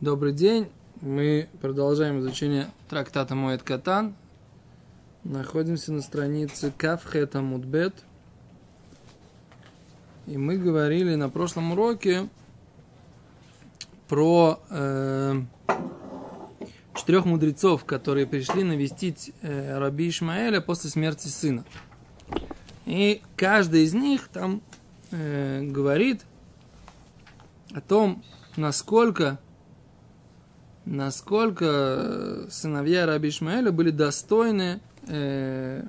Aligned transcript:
Добрый 0.00 0.32
день. 0.32 0.68
Мы 1.00 1.48
продолжаем 1.60 2.20
изучение 2.20 2.68
трактата 2.88 3.34
Моэт 3.34 3.64
Катан. 3.64 4.14
Находимся 5.24 5.92
на 5.92 6.02
странице 6.02 6.70
Кафхета 6.70 7.40
Мудбет. 7.40 8.04
И 10.28 10.38
мы 10.38 10.56
говорили 10.56 11.16
на 11.16 11.28
прошлом 11.28 11.72
уроке 11.72 12.28
про 14.06 14.60
э, 14.70 15.42
четырех 16.94 17.24
мудрецов, 17.24 17.84
которые 17.84 18.28
пришли 18.28 18.62
навестить 18.62 19.32
э, 19.42 19.78
Раби 19.78 20.10
Ишмаэля 20.10 20.60
после 20.60 20.90
смерти 20.90 21.26
сына. 21.26 21.64
И 22.86 23.20
каждый 23.34 23.82
из 23.82 23.94
них 23.94 24.28
там 24.28 24.62
э, 25.10 25.60
говорит 25.64 26.24
о 27.74 27.80
том, 27.80 28.22
насколько 28.56 29.40
насколько 30.88 31.64
э, 31.66 32.46
сыновья 32.50 33.06
Раби 33.06 33.28
Ишмаэля 33.28 33.70
были 33.70 33.90
достойны, 33.90 34.80
э, 35.06 35.84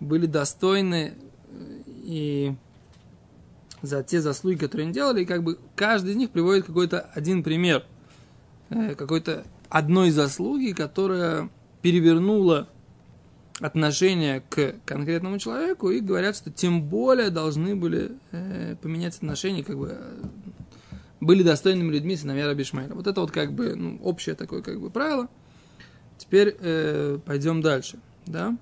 были 0.00 0.26
достойны 0.26 1.14
э, 1.14 1.82
и 2.04 2.54
за 3.82 4.02
те 4.02 4.20
заслуги, 4.20 4.58
которые 4.58 4.84
они 4.84 4.94
делали, 4.94 5.22
и 5.22 5.26
как 5.26 5.42
бы 5.42 5.58
каждый 5.74 6.12
из 6.12 6.16
них 6.16 6.30
приводит 6.30 6.66
какой-то 6.66 7.00
один 7.14 7.42
пример, 7.42 7.84
э, 8.70 8.94
какой-то 8.94 9.44
одной 9.68 10.10
заслуги, 10.10 10.72
которая 10.72 11.50
перевернула 11.82 12.68
отношение 13.60 14.42
к 14.48 14.76
конкретному 14.84 15.38
человеку 15.38 15.90
и 15.90 16.00
говорят, 16.00 16.36
что 16.36 16.50
тем 16.50 16.82
более 16.84 17.30
должны 17.30 17.74
были 17.74 18.12
э, 18.30 18.76
поменять 18.80 19.16
отношения, 19.16 19.64
как 19.64 19.78
бы 19.78 19.98
были 21.20 21.42
достойными 21.42 21.92
людьми 21.92 22.16
сыновья 22.16 22.46
Раби 22.46 22.62
Ишмаэля. 22.62 22.94
Вот 22.94 23.06
это 23.06 23.20
вот 23.20 23.30
как 23.30 23.52
бы 23.52 23.74
ну, 23.74 23.98
общее 24.02 24.34
такое 24.34 24.62
как 24.62 24.80
бы 24.80 24.90
правило. 24.90 25.28
Теперь 26.18 26.56
э, 26.58 27.18
пойдем 27.24 27.60
дальше, 27.60 27.98
да? 28.26 28.56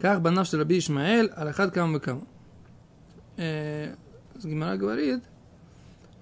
Как 0.00 0.20
банав 0.20 0.52
Раби 0.52 0.78
Ишмаэль, 0.78 1.28
алахат 1.28 1.72
кам 1.72 1.98
кам. 2.00 2.26
Э, 3.36 3.94
Гимара 4.42 4.76
говорит, 4.76 5.22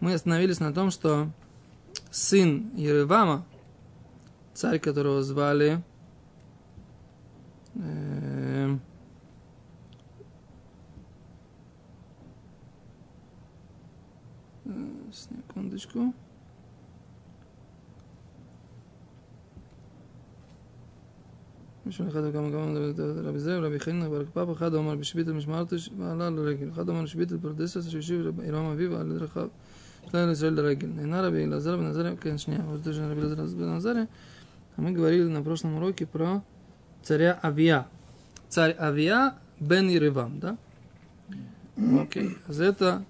мы 0.01 0.15
остановились 0.15 0.61
на 0.61 0.73
том, 0.73 0.91
что 0.91 1.31
сын 2.11 2.71
Еревама, 2.77 3.47
царь, 4.55 4.79
которого 4.79 5.23
звали 5.23 5.83
э, 7.75 8.77
Секундочку. 15.72 16.14
מישהו 21.86 22.08
אחד 22.08 22.20
כמה 22.34 22.52
כמה 22.52 22.66
רבי 23.23 23.40
זאב, 23.40 23.64
רבי 23.64 23.80
חנין, 23.80 24.09
ברק 24.09 24.28
פאפה, 24.34 24.52
אחד 24.52 24.73
אמר 24.76 24.95
בשביט 24.95 25.28
המשמרתש 25.28 25.90
ועלה 25.98 26.30
לרגל, 26.30 26.70
אחד 26.73 26.90
אמר 26.90 27.03
בשביט 27.03 27.34
פרדסס 27.42 27.88
שהשיב 27.88 28.40
אילם 28.42 28.66
אביו 28.66 28.98
על 28.98 29.17
דרכיו 29.20 29.48
שלל 30.12 30.31
ישראל 30.31 30.53
לרגל. 30.53 30.88
נהנה 30.88 31.22
רבי 31.22 31.44
אלעזר 31.44 31.78
בן 31.78 31.86
עזריה, 31.86 32.16
כן, 32.16 32.38
שנייה, 32.38 32.59
вот 32.59 32.84
даже 32.84 33.12
רבי 33.12 33.22
אלעזר 33.22 33.58
бен 33.58 33.78
Азария, 33.78 34.08
мы 34.78 34.92
говорили 34.92 35.28
на 35.28 35.42
прошлом 35.44 35.76
уроке 35.78 36.06
про 36.06 36.42
царя 37.03 37.40
Авия. 37.44 37.88
Царь 38.50 38.76
Авия 38.80 39.36
бен 39.59 39.88
Еревам, 39.88 40.40
да? 40.40 40.58
Окей, 42.02 42.38
за 42.48 42.66
это 42.66 43.03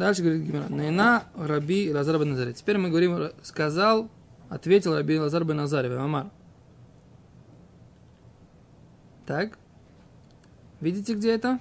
Дальше 0.00 0.22
говорит 0.22 0.44
Гимара. 0.44 0.72
Нейна 0.72 1.24
Раби 1.36 1.92
Лазар 1.92 2.18
бен 2.18 2.30
Назаре. 2.30 2.54
Теперь 2.54 2.78
мы 2.78 2.88
говорим, 2.88 3.32
сказал, 3.42 4.08
ответил 4.48 4.94
Раби 4.94 5.18
Лазар 5.18 5.44
бен 5.44 5.58
Назаре, 5.58 5.94
Амар. 5.94 6.30
Так. 9.26 9.58
Видите, 10.80 11.12
где 11.12 11.34
это? 11.34 11.60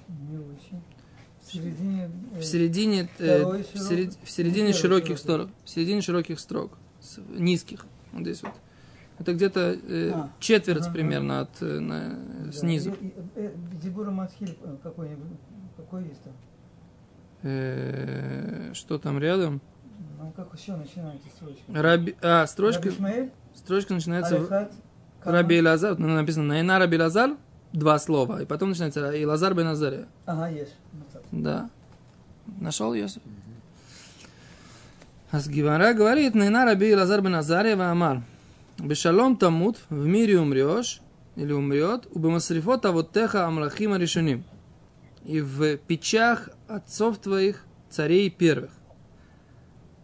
В 1.42 1.52
середине, 1.52 2.10
в 2.32 2.42
середине, 2.42 3.10
э, 3.18 3.44
в, 3.44 3.78
серед, 3.78 4.14
в 4.24 4.32
середине 4.32 4.72
широких 4.72 5.18
строк. 5.18 5.50
В 5.66 5.70
середине 5.70 6.02
широких 6.02 6.40
строк. 6.40 6.78
Низких. 7.32 7.86
Вот 8.14 8.22
здесь 8.22 8.42
вот. 8.42 8.54
Это 9.18 9.34
где-то 9.34 9.78
э, 9.86 10.12
а, 10.14 10.30
четверть 10.40 10.84
ага, 10.84 10.92
примерно 10.94 11.42
от 11.42 11.62
э, 11.62 11.80
на, 11.80 12.18
да. 12.46 12.52
снизу. 12.54 12.96
Дебура 13.84 14.12
Масхиль 14.12 14.58
какой-нибудь, 14.82 15.28
какой 15.76 16.06
есть 16.06 16.24
там? 16.24 16.32
Э, 17.44 18.72
что 18.74 18.98
там 18.98 19.18
рядом? 19.20 19.62
Ну, 20.20 20.32
как 20.36 20.54
еще 20.58 20.76
начинается 20.76 21.30
строчка? 21.30 21.64
Раби, 21.70 22.16
а, 22.22 22.46
строчка, 22.48 22.90
Раби 23.00 23.32
строчка 23.56 23.94
начинается 23.94 24.36
Алифат, 24.36 24.74
в 25.24 25.30
Раби 25.30 25.62
Лазар, 25.62 25.98
ну, 25.98 26.08
написано 26.08 26.48
Найна 26.48 26.80
Раби 26.80 26.98
Лазар, 26.98 27.38
два 27.72 27.98
слова, 28.00 28.42
и 28.42 28.46
потом 28.46 28.70
начинается 28.70 29.12
и 29.12 29.24
Лазар 29.24 29.54
бен 29.54 29.68
Азаре. 29.68 30.08
Ага, 30.26 30.50
есть. 30.50 30.76
Да. 31.32 31.70
Нашел 32.60 32.94
Йосиф? 32.94 33.22
Асгивара 35.32 35.94
говорит, 35.94 36.36
Найна 36.36 36.66
Раби 36.66 36.94
Лазар 36.94 37.22
бен 37.22 37.36
Азаре 37.36 37.74
Амар. 37.74 38.22
Бешалом 38.78 39.38
тамут, 39.38 39.78
в 39.90 40.06
мире 40.06 40.40
умрешь, 40.40 41.02
или 41.38 41.54
умрет, 41.54 42.08
у 42.12 42.20
бемасрифот 42.20 42.86
авоттеха 42.86 43.46
амлахима 43.46 43.98
решеним 43.98 44.44
и 45.30 45.42
в 45.42 45.78
печах 45.78 46.50
отцов 46.68 47.20
твоих, 47.20 47.64
царей 47.88 48.32
первых. 48.32 48.72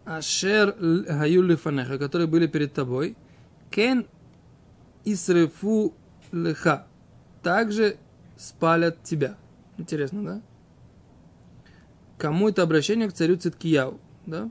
Ашер 0.04 0.76
гаюли 0.78 1.56
фанеха, 1.56 1.98
которые 1.98 2.28
были 2.28 2.46
перед 2.46 2.72
тобой. 2.72 3.16
Кен 3.72 4.06
исрефу 5.04 5.94
леха. 6.30 6.86
Также 7.42 7.96
спалят 8.36 9.02
тебя. 9.02 9.36
Интересно, 9.78 10.24
да? 10.24 10.42
Кому 12.18 12.48
это 12.48 12.62
обращение 12.62 13.08
к 13.08 13.12
царю 13.12 13.34
Циткияу, 13.34 13.98
да? 14.26 14.48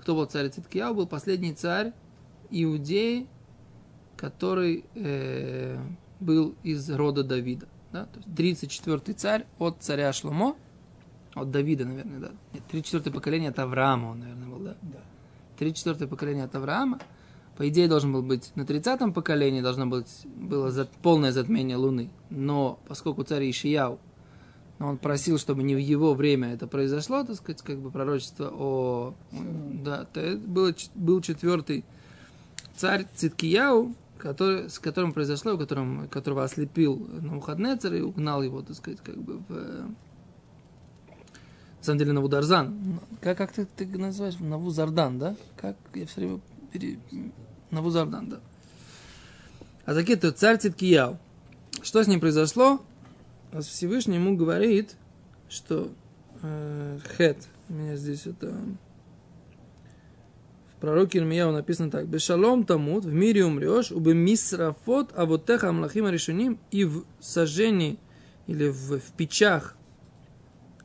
Кто 0.00 0.14
был 0.14 0.24
царь 0.24 0.48
Циткияу? 0.48 0.94
Был 0.94 1.06
последний 1.06 1.52
царь 1.52 1.92
Иудеи, 2.48 3.26
который 4.16 4.86
э, 4.94 5.78
был 6.18 6.54
из 6.62 6.88
рода 6.90 7.22
Давида. 7.22 7.68
Да? 7.94 8.06
То 8.06 8.18
есть 8.18 8.58
34-й 8.60 9.12
царь 9.12 9.46
от 9.60 9.76
царя 9.78 10.12
Шломо, 10.12 10.56
от 11.34 11.52
Давида, 11.52 11.84
наверное, 11.84 12.18
да. 12.18 12.30
Нет, 12.52 12.64
34-е 12.72 13.12
поколение 13.12 13.50
от 13.50 13.58
Авраама 13.60 14.08
он, 14.08 14.18
наверное, 14.18 14.48
был, 14.48 14.58
да? 14.58 14.74
Да. 14.82 15.64
34-е 15.64 16.08
поколение 16.08 16.44
от 16.44 16.54
Авраама. 16.56 16.98
По 17.56 17.68
идее, 17.68 17.86
должен 17.86 18.12
был 18.12 18.22
быть 18.22 18.50
на 18.56 18.62
30-м 18.62 19.12
поколении 19.12 19.60
должно 19.60 19.86
быть, 19.86 20.08
было 20.24 20.72
за, 20.72 20.88
полное 21.02 21.30
затмение 21.30 21.76
Луны. 21.76 22.10
Но 22.30 22.80
поскольку 22.88 23.22
царь 23.22 23.48
Ишияу, 23.48 24.00
он 24.80 24.98
просил, 24.98 25.38
чтобы 25.38 25.62
не 25.62 25.76
в 25.76 25.78
его 25.78 26.14
время 26.14 26.52
это 26.52 26.66
произошло, 26.66 27.22
так 27.22 27.36
сказать, 27.36 27.62
как 27.62 27.78
бы 27.78 27.92
пророчество 27.92 28.50
о... 28.52 29.14
Да, 29.84 30.04
то 30.12 30.36
было, 30.36 30.74
был 30.96 31.20
четвертый 31.20 31.84
царь 32.74 33.06
Циткияу, 33.14 33.94
который, 34.24 34.70
с 34.70 34.78
которым 34.78 35.12
произошло, 35.12 35.58
которым, 35.58 36.08
которого 36.08 36.44
ослепил 36.44 36.96
Навуходнецер 37.20 37.94
и 37.94 38.00
угнал 38.00 38.42
его, 38.42 38.62
так 38.62 38.74
сказать, 38.74 39.00
как 39.04 39.18
бы 39.18 39.42
в... 39.46 39.50
На 39.50 39.94
самом 41.82 41.98
деле 41.98 42.12
Навударзан. 42.12 43.00
Как, 43.20 43.36
как 43.36 43.52
ты, 43.52 43.66
ты 43.66 43.86
называешь? 43.86 44.36
Навузардан, 44.40 45.18
да? 45.18 45.36
Как 45.58 45.76
я 45.92 46.06
все 46.06 46.20
время... 46.20 46.40
Пере... 46.72 46.98
Навузардан, 47.70 48.30
да. 48.30 48.40
А 49.84 49.92
такие 49.92 50.16
то 50.16 50.32
царь 50.32 50.56
Циткияу. 50.56 51.18
Что 51.82 52.02
с 52.02 52.06
ним 52.06 52.18
произошло? 52.18 52.80
Всевышний 53.60 54.16
ему 54.16 54.38
говорит, 54.38 54.96
что 55.50 55.92
э, 56.40 56.98
хет, 57.18 57.46
у 57.68 57.74
меня 57.74 57.96
здесь 57.96 58.26
это 58.26 58.54
пророке 60.80 61.18
Ирмияу 61.18 61.52
написано 61.52 61.90
так. 61.90 62.08
Бешалом 62.08 62.64
тамут, 62.64 63.04
в 63.04 63.12
мире 63.12 63.44
умрешь, 63.44 63.90
убы 63.90 64.14
мисрафот, 64.14 65.10
а 65.14 65.24
вот 65.24 65.46
теха 65.46 65.68
амлахима 65.68 66.10
решеним, 66.10 66.58
и 66.70 66.84
в 66.84 67.04
сожжении 67.20 67.98
или 68.46 68.68
в, 68.68 68.98
в 68.98 69.12
печах, 69.16 69.76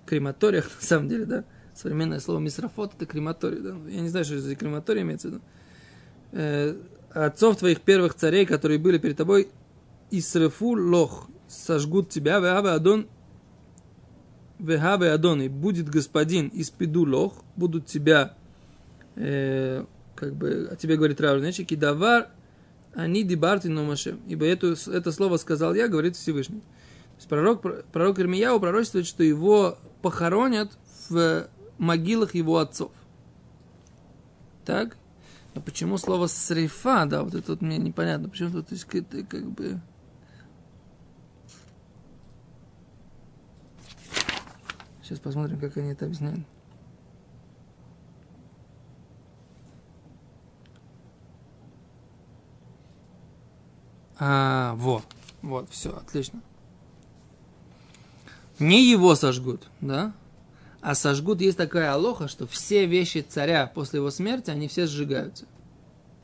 крематориях, 0.05 0.65
на 0.81 0.87
самом 0.87 1.09
деле, 1.09 1.25
да, 1.25 1.45
современное 1.75 2.19
слово 2.19 2.39
мисрафот 2.39 2.93
это 2.95 3.05
крематорий, 3.05 3.59
да, 3.59 3.75
я 3.89 4.01
не 4.01 4.09
знаю, 4.09 4.25
что 4.25 4.39
за 4.39 4.55
крематорий 4.55 5.01
имеется 5.01 5.27
в 5.27 5.31
виду. 5.31 5.43
Э, 6.31 6.75
отцов 7.11 7.57
твоих 7.57 7.81
первых 7.81 8.15
царей, 8.15 8.45
которые 8.45 8.79
были 8.79 8.97
перед 8.97 9.17
тобой, 9.17 9.49
Исрефу 10.11 10.75
лох, 10.75 11.29
сожгут 11.47 12.09
тебя, 12.09 12.39
веаве 12.39 12.69
адон, 12.69 13.07
веаве 14.57 15.11
адон, 15.11 15.41
и 15.41 15.47
будет 15.47 15.89
господин 15.89 16.47
из 16.47 16.69
пиду 16.69 17.05
лох, 17.05 17.43
будут 17.55 17.85
тебя 17.85 18.35
э, 19.19 19.85
как 20.15 20.35
бы 20.35 20.67
о 20.71 20.75
тебе 20.75 20.97
говорит 20.97 21.21
Рав 21.21 21.39
значит, 21.39 21.67
кидавар 21.67 22.29
они 22.93 23.23
дебарти 23.23 23.67
номашем. 23.67 24.19
Ибо 24.27 24.45
это, 24.45 24.75
это 24.87 25.11
слово 25.11 25.37
сказал 25.37 25.73
я, 25.75 25.87
говорит 25.87 26.15
Всевышний. 26.15 26.59
То 26.59 27.15
есть 27.17 27.29
пророк, 27.29 27.61
пророк 27.91 28.19
Ирмияу 28.19 28.59
пророчествует, 28.59 29.05
что 29.05 29.23
его 29.23 29.77
похоронят 30.01 30.71
в 31.09 31.47
могилах 31.77 32.35
его 32.35 32.57
отцов. 32.57 32.91
Так? 34.65 34.97
А 35.55 35.59
почему 35.59 35.97
слово 35.97 36.27
срифа, 36.27 37.05
да, 37.05 37.23
вот 37.23 37.35
это 37.35 37.51
вот 37.51 37.61
мне 37.61 37.77
непонятно, 37.77 38.29
почему 38.29 38.51
тут 38.51 38.71
есть 38.71 38.85
как 38.85 39.51
бы... 39.51 39.81
Сейчас 45.01 45.19
посмотрим, 45.19 45.59
как 45.59 45.75
они 45.77 45.91
это 45.91 46.05
объясняют. 46.05 46.41
А, 54.19 54.75
вот, 54.75 55.03
вот, 55.41 55.69
все, 55.69 55.95
отлично. 55.95 56.41
Не 58.59 58.83
его 58.83 59.15
сожгут, 59.15 59.67
да? 59.79 60.13
А 60.81 60.95
сожгут, 60.95 61.41
есть 61.41 61.57
такая 61.57 61.93
алоха, 61.93 62.27
что 62.27 62.45
все 62.45 62.85
вещи 62.85 63.25
царя 63.27 63.67
после 63.67 63.99
его 63.99 64.11
смерти, 64.11 64.49
они 64.49 64.67
все 64.67 64.85
сжигаются. 64.85 65.45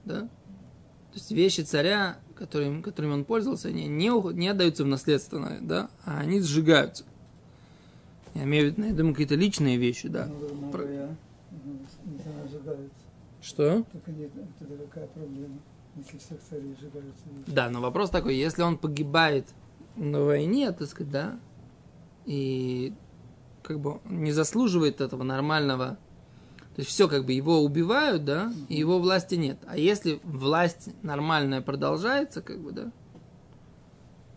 Да? 0.04 0.22
То 0.22 1.20
есть 1.20 1.32
вещи 1.32 1.62
царя, 1.62 2.18
которыми, 2.36 2.82
которыми 2.82 3.14
он 3.14 3.26
пользовался, 3.26 3.70
они 3.70 3.88
не, 3.88 4.10
не 4.34 4.50
отдаются 4.50 4.84
в 4.84 4.88
наследство, 4.88 5.50
да, 5.62 5.90
а 6.04 6.20
они 6.20 6.42
сжигаются. 6.42 7.06
Я 8.34 8.44
имею 8.44 8.74
в 8.74 8.78
виду, 8.78 8.88
я 8.88 8.94
думаю, 8.94 9.14
какие-то 9.14 9.36
личные 9.36 9.78
вещи, 9.78 10.10
да. 10.10 10.28
Ну, 10.28 10.72
Про- 10.72 10.86
ну. 10.86 11.16
Что? 13.42 13.84
Так 13.94 14.08
нет, 14.08 14.32
это 14.60 14.78
какая 14.88 15.08
проблема, 15.08 15.60
если 15.96 16.18
всех 16.18 16.40
царей 16.42 16.76
сжигаются. 16.80 17.24
Да, 17.48 17.70
но 17.70 17.82
вопрос 17.82 18.10
такой, 18.10 18.36
если 18.36 18.62
он 18.62 18.78
погибает 18.78 19.48
на 19.96 20.22
войне, 20.22 20.72
так 20.72 20.88
сказать, 20.88 21.12
да, 21.12 21.40
и 22.26 22.94
как 23.64 23.80
бы 23.80 24.00
не 24.06 24.32
заслуживает 24.32 25.02
этого 25.02 25.24
нормального, 25.24 25.98
то 26.76 26.82
есть 26.82 26.90
все 26.90 27.08
как 27.08 27.26
бы 27.26 27.32
его 27.32 27.62
убивают, 27.62 28.26
да, 28.26 28.52
и 28.68 28.76
его 28.76 29.00
власти 29.00 29.36
нет. 29.36 29.58
А 29.68 29.78
если 29.78 30.20
власть 30.24 30.90
нормальная 31.02 31.62
продолжается, 31.62 32.42
как 32.42 32.60
бы, 32.60 32.72
да, 32.72 32.92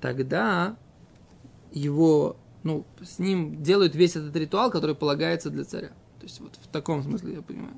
тогда 0.01 0.77
его, 1.73 2.37
ну, 2.63 2.87
с 3.03 3.19
ним 3.19 3.63
делают 3.63 3.95
весь 3.97 4.17
этот 4.17 4.35
ритуал, 4.37 4.71
который 4.71 4.95
полагается 4.95 5.51
для 5.51 5.65
царя. 5.65 5.89
То 6.21 6.25
есть 6.25 6.41
вот 6.41 6.55
в 6.57 6.69
таком 6.69 7.03
смысле 7.03 7.35
я 7.35 7.43
понимаю. 7.43 7.77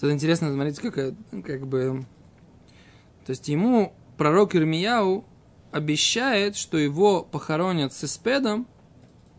Что 0.00 0.10
интересно, 0.10 0.50
смотрите, 0.50 0.90
как, 0.90 1.14
как 1.44 1.66
бы... 1.66 2.06
То 3.26 3.32
есть 3.32 3.46
ему 3.48 3.92
пророк 4.16 4.56
Ирмияу 4.56 5.26
обещает, 5.72 6.56
что 6.56 6.78
его 6.78 7.22
похоронят 7.22 7.92
с 7.92 8.04
эспедом 8.04 8.66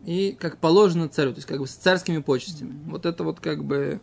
и 0.04 0.36
как 0.38 0.58
положено 0.58 1.08
царю, 1.08 1.32
то 1.32 1.38
есть 1.38 1.48
как 1.48 1.58
бы 1.58 1.66
с 1.66 1.72
царскими 1.72 2.18
почестями. 2.18 2.80
Вот 2.86 3.06
это 3.06 3.24
вот 3.24 3.40
как 3.40 3.64
бы... 3.64 4.00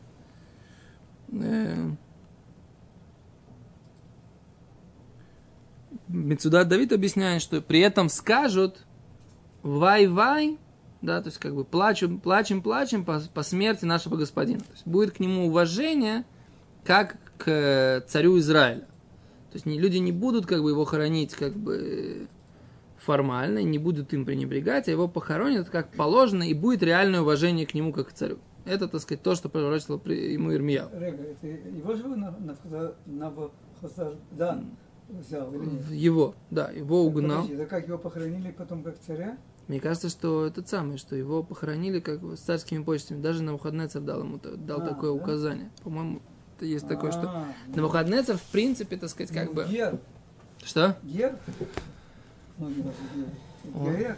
Э, 1.31 1.91
Мецудат 6.09 6.67
Давид 6.67 6.91
объясняет, 6.91 7.41
что 7.41 7.61
при 7.61 7.79
этом 7.79 8.09
скажут 8.09 8.85
вай-вай, 9.63 10.57
да, 11.01 11.21
то 11.21 11.29
есть 11.29 11.38
как 11.38 11.56
бы 11.56 11.63
плачем, 11.63 12.19
плачем, 12.19 12.61
плачем 12.61 13.06
по, 13.06 13.21
по 13.33 13.44
смерти 13.44 13.85
нашего 13.85 14.17
господина. 14.17 14.59
То 14.59 14.71
есть 14.73 14.85
будет 14.85 15.11
к 15.11 15.21
нему 15.21 15.47
уважение, 15.47 16.25
как 16.83 17.17
к 17.37 17.47
э, 17.47 18.01
царю 18.07 18.37
Израиля. 18.39 18.81
То 19.51 19.55
есть 19.55 19.65
люди 19.65 19.97
не 19.97 20.11
будут 20.11 20.45
как 20.45 20.61
бы 20.61 20.69
его 20.71 20.85
хоронить 20.85 21.33
как 21.33 21.53
бы 21.55 22.27
формально, 22.97 23.63
не 23.63 23.79
будут 23.79 24.13
им 24.13 24.25
пренебрегать, 24.25 24.87
а 24.87 24.91
его 24.91 25.07
похоронят 25.07 25.69
как 25.69 25.91
положено, 25.91 26.43
и 26.43 26.53
будет 26.53 26.83
реальное 26.83 27.21
уважение 27.21 27.65
к 27.65 27.73
нему 27.73 27.93
как 27.93 28.09
к 28.09 28.13
царю. 28.13 28.39
Это, 28.65 28.87
так 28.87 29.01
сказать, 29.01 29.23
то, 29.23 29.35
что 29.35 29.49
пророчил 29.49 29.97
при- 29.97 30.33
ему 30.33 30.53
Ирмияу. 30.53 30.89
Это 30.89 31.47
его 31.47 31.95
же 31.95 32.07
на, 32.07 32.31
на, 32.31 32.93
на, 33.05 33.33
да, 34.31 34.61
взял 35.07 35.51
или 35.53 35.65
нет? 35.65 35.89
Его, 35.91 36.35
да, 36.51 36.69
его 36.69 37.03
угнал. 37.03 37.41
Подожди, 37.43 37.55
да 37.55 37.65
как 37.65 37.87
его 37.87 37.97
похоронили 37.97 38.51
потом 38.51 38.83
как 38.83 38.99
царя? 38.99 39.37
Мне 39.67 39.79
кажется, 39.79 40.09
что 40.09 40.45
это 40.45 40.67
самое, 40.67 40.97
что 40.97 41.15
его 41.15 41.41
похоронили 41.43 41.99
как 41.99 42.19
бы 42.21 42.35
с 42.35 42.41
царскими 42.41 42.83
почестями. 42.83 43.21
Даже 43.21 43.43
на 43.43 43.53
выходные 43.53 43.87
дал 43.87 44.21
ему 44.21 44.39
дал 44.39 44.81
А, 44.81 44.87
такое 44.87 45.13
да? 45.13 45.23
указание. 45.23 45.71
По-моему, 45.83 46.21
это 46.59 46.65
есть 46.65 46.88
такое, 46.88 47.11
что 47.11 47.21
А, 47.29 47.45
на 47.73 47.81
выходные 47.83 48.21
в 48.21 48.41
принципе, 48.51 48.97
так 48.97 49.09
сказать, 49.09 49.31
как 49.31 49.47
ну, 49.47 49.53
бы... 49.53 49.65
Гер, 49.69 49.97
Что? 50.61 50.97
Гер? 51.03 51.38
Гер. 52.59 54.17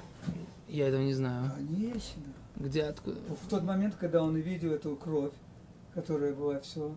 Я 0.68 0.88
этого 0.88 1.02
не 1.02 1.14
знаю. 1.14 1.52
конечно. 1.56 2.22
Где, 2.56 2.84
откуда? 2.84 3.20
В 3.44 3.48
тот 3.48 3.64
момент, 3.64 3.96
когда 4.00 4.24
он 4.24 4.36
увидел 4.36 4.72
эту 4.72 4.96
кровь, 4.96 5.34
которая 5.94 6.34
была 6.34 6.60
все, 6.60 6.96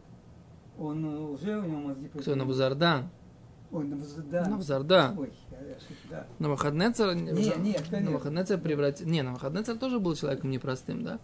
он 0.78 1.04
э, 1.04 1.18
уже 1.18 1.58
у 1.58 1.62
него 1.62 1.80
мозги 1.80 2.08
Кто? 2.08 2.18
повернулись. 2.18 2.46
Навзардан. 2.48 3.08
Ой, 3.70 3.84
Навзардан. 3.84 4.50
Навзардан. 4.50 5.18
Ой, 5.18 5.32
да. 6.10 6.26
Навуходнецер... 6.38 7.14
Нет, 7.14 7.58
нет, 7.58 7.82
конечно. 7.90 8.00
Навуходнецер 8.00 8.58
превратил... 8.60 9.06
Не, 9.08 9.22
Навуходнецер 9.22 9.76
тоже 9.76 10.00
был 10.00 10.14
человеком 10.14 10.50
непростым, 10.50 11.02
да? 11.02 11.18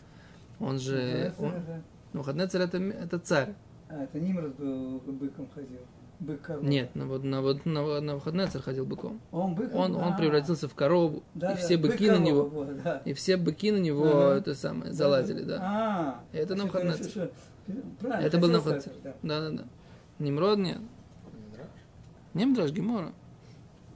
Он 0.59 0.79
же... 0.79 0.99
Это- 0.99 1.43
Он... 1.43 1.53
это- 1.53 1.83
Навуходнецер 2.13 2.61
это, 2.61 2.79
это 2.79 3.19
царь. 3.19 3.55
А, 3.91 4.05
это 4.05 4.21
Нимрод 4.21 4.57
был 4.57 5.01
быком 5.01 5.49
ходил. 5.55 5.81
Бык 6.21 6.43
корова. 6.43 6.65
Нет, 6.65 6.95
на, 6.95 7.07
вот, 7.07 7.25
на, 7.25 7.41
вот, 7.41 7.65
на, 7.65 8.01
Навуходнецер 8.01 8.61
ходил 8.61 8.85
быком. 8.85 9.21
Он 9.33 9.55
быком? 9.55 9.81
Он, 9.81 9.97
он 9.97 10.17
превратился 10.17 10.69
в 10.69 10.75
корову, 10.75 11.23
да, 11.35 11.53
и 11.53 11.55
да, 11.55 11.61
все 11.61 11.77
бык 11.79 11.93
быки 11.93 12.11
на 12.11 12.19
него... 12.19 12.45
вот, 12.45 12.83
да. 12.83 13.03
И 13.07 13.15
все 13.15 13.37
быки 13.39 13.71
на 13.73 13.79
него 13.79 14.05
Ага. 14.05 14.35
это 14.37 14.55
самое 14.55 14.93
залазили, 14.93 15.43
да. 15.43 15.59
А, 15.63 16.25
Это 16.33 16.55
а 16.55 16.57
Навуходоносор. 16.59 17.07
что, 17.07 17.11
что, 17.11 17.31
Правильно. 18.01 18.27
Это 18.27 18.39
был 18.39 18.49
хотел 18.49 18.53
Навуходоносор. 18.53 18.93
сказать, 18.93 19.17
Да, 19.23 19.41
да, 19.41 19.51
да. 19.51 19.65
Немрод 20.19 20.59
нет. 20.59 20.79
Не 22.35 22.45
Мидраш, 22.45 22.71
Гемора. 22.71 23.13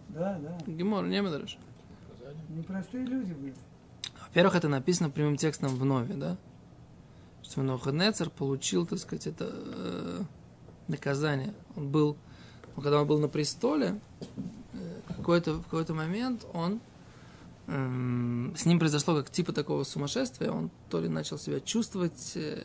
Да, 0.09 0.39
да. 0.43 0.59
Гемора, 0.67 1.07
не 1.07 1.21
Мидраш. 1.21 1.59
Непростые 2.49 3.05
люди 3.05 3.33
были. 3.33 3.55
Во-первых, 4.29 4.57
это 4.57 4.69
написано 4.69 5.11
прямым 5.11 5.37
текстом 5.37 5.69
в 5.77 5.85
Нове, 5.85 6.15
да? 6.15 6.37
Что 7.45 7.63
Навуходоносор 7.63 8.31
получил, 8.31 8.87
так 8.87 8.99
сказать, 8.99 9.27
это 9.27 9.51
э, 9.53 10.23
наказание. 10.89 11.55
Он 11.77 11.89
был, 11.89 12.17
ну, 12.75 12.83
когда 12.83 13.01
он 13.01 13.07
был 13.07 13.19
на 13.19 13.29
престоле, 13.29 14.01
э, 14.73 15.01
какой-то, 15.09 15.55
в 15.55 15.65
какой-то 15.65 15.95
момент 15.95 16.47
он 16.53 16.81
эм, 17.67 18.55
с 18.57 18.65
ним 18.65 18.79
произошло 18.79 19.17
как 19.17 19.31
типа 19.31 19.53
такого 19.53 19.85
сумасшествия. 19.85 20.51
Он 20.51 20.71
то 20.89 21.01
ли 21.01 21.09
начал 21.09 21.39
себя 21.39 21.61
чувствовать 21.61 22.33
э, 22.35 22.63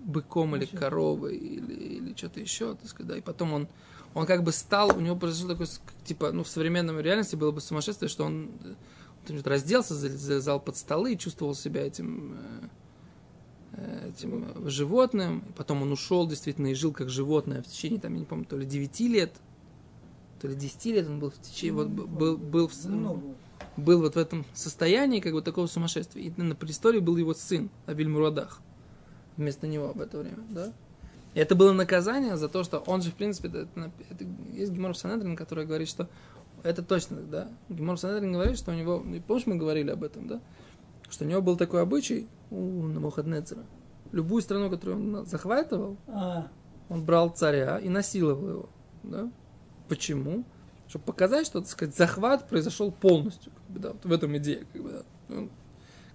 быком 0.00 0.56
или 0.56 0.64
коровой 0.64 1.36
или, 1.36 1.74
или 1.74 2.14
что-то 2.16 2.40
еще, 2.40 2.74
так 2.74 2.88
сказать, 2.88 3.08
да, 3.08 3.18
и 3.18 3.20
потом 3.20 3.52
он 3.52 3.68
он 4.14 4.26
как 4.26 4.42
бы 4.42 4.52
стал, 4.52 4.96
у 4.96 5.00
него 5.00 5.16
произошло 5.16 5.50
такое, 5.50 5.68
типа, 6.04 6.32
ну, 6.32 6.42
в 6.42 6.48
современной 6.48 7.00
реальности 7.02 7.36
было 7.36 7.52
бы 7.52 7.60
сумасшествие, 7.60 8.08
что 8.08 8.24
он, 8.24 8.50
э, 8.64 9.32
он 9.32 9.40
разделся, 9.42 9.94
за- 9.94 10.16
залезал 10.16 10.60
под 10.60 10.76
столы 10.76 11.12
и 11.12 11.18
чувствовал 11.18 11.54
себя 11.54 11.86
этим, 11.86 12.34
э, 12.34 12.36
э, 12.36 12.68
этим 14.08 14.44
э, 14.54 14.68
животным. 14.68 15.42
Потом 15.56 15.82
он 15.82 15.92
ушел 15.92 16.26
действительно 16.26 16.68
и 16.68 16.74
жил 16.74 16.92
как 16.92 17.08
животное 17.10 17.62
в 17.62 17.66
течение, 17.66 18.00
там, 18.00 18.14
я 18.14 18.20
не 18.20 18.26
помню, 18.26 18.44
то 18.44 18.56
ли 18.56 18.66
9 18.66 19.00
лет, 19.00 19.32
то 20.40 20.48
ли 20.48 20.54
10 20.54 20.84
лет 20.86 21.08
он 21.08 21.18
был 21.20 21.30
в 21.30 21.40
течение, 21.40 21.72
вот, 21.74 21.88
б- 21.88 22.06
был, 22.06 22.36
был, 22.36 22.68
в, 22.68 22.74
с- 22.74 22.84
Много. 22.86 23.20
был 23.76 24.00
вот 24.00 24.14
в 24.14 24.18
этом 24.18 24.44
состоянии, 24.54 25.20
как 25.20 25.32
бы 25.32 25.42
такого 25.42 25.66
сумасшествия. 25.66 26.22
И 26.24 26.40
на 26.40 26.54
престоле 26.54 27.00
был 27.00 27.16
его 27.16 27.34
сын, 27.34 27.70
Авиль 27.86 28.08
Мурадах, 28.08 28.60
вместо 29.36 29.66
него 29.66 29.92
в 29.92 30.00
это 30.00 30.18
время, 30.18 30.38
да? 30.50 30.72
И 31.34 31.40
это 31.40 31.54
было 31.54 31.72
наказание 31.72 32.36
за 32.36 32.48
то, 32.48 32.64
что 32.64 32.78
он 32.78 33.02
же, 33.02 33.10
в 33.10 33.14
принципе, 33.14 33.48
это, 33.48 33.68
это- 34.10 34.24
есть 34.52 34.72
Гемор 34.72 34.96
Санедрин, 34.96 35.36
который 35.36 35.66
говорит, 35.66 35.88
что 35.88 36.08
это 36.62 36.82
точно, 36.82 37.18
да? 37.18 37.48
Гемор 37.68 37.98
Санедрин 37.98 38.32
говорит, 38.32 38.56
что 38.58 38.72
у 38.72 38.74
него, 38.74 39.02
ну, 39.04 39.20
помнишь, 39.20 39.46
мы 39.46 39.56
говорили 39.56 39.90
об 39.90 40.02
этом, 40.02 40.26
да? 40.26 40.40
Что 41.08 41.24
у 41.24 41.28
него 41.28 41.42
был 41.42 41.56
такой 41.56 41.82
обычай 41.82 42.28
у 42.50 42.82
Намухаднецера. 42.82 43.64
Любую 44.12 44.42
страну, 44.42 44.70
которую 44.70 44.96
он 44.96 45.26
захватывал, 45.26 45.96
А, 46.06 46.48
он 46.88 47.04
брал 47.04 47.30
царя 47.30 47.78
и 47.78 47.88
насиловал 47.88 48.48
его. 48.48 48.68
Да? 49.02 49.30
Почему? 49.88 50.44
Чтобы 50.86 51.04
показать, 51.04 51.46
что, 51.46 51.60
так 51.60 51.68
сказать, 51.68 51.96
захват 51.96 52.48
произошел 52.48 52.90
полностью. 52.90 53.52
Как 53.52 53.74
бы, 53.74 53.80
да, 53.80 53.92
вот 53.92 54.04
в 54.04 54.12
этом 54.12 54.36
идея. 54.38 54.64
Как 54.72 54.82
бы, 54.82 55.04
да. 55.28 55.48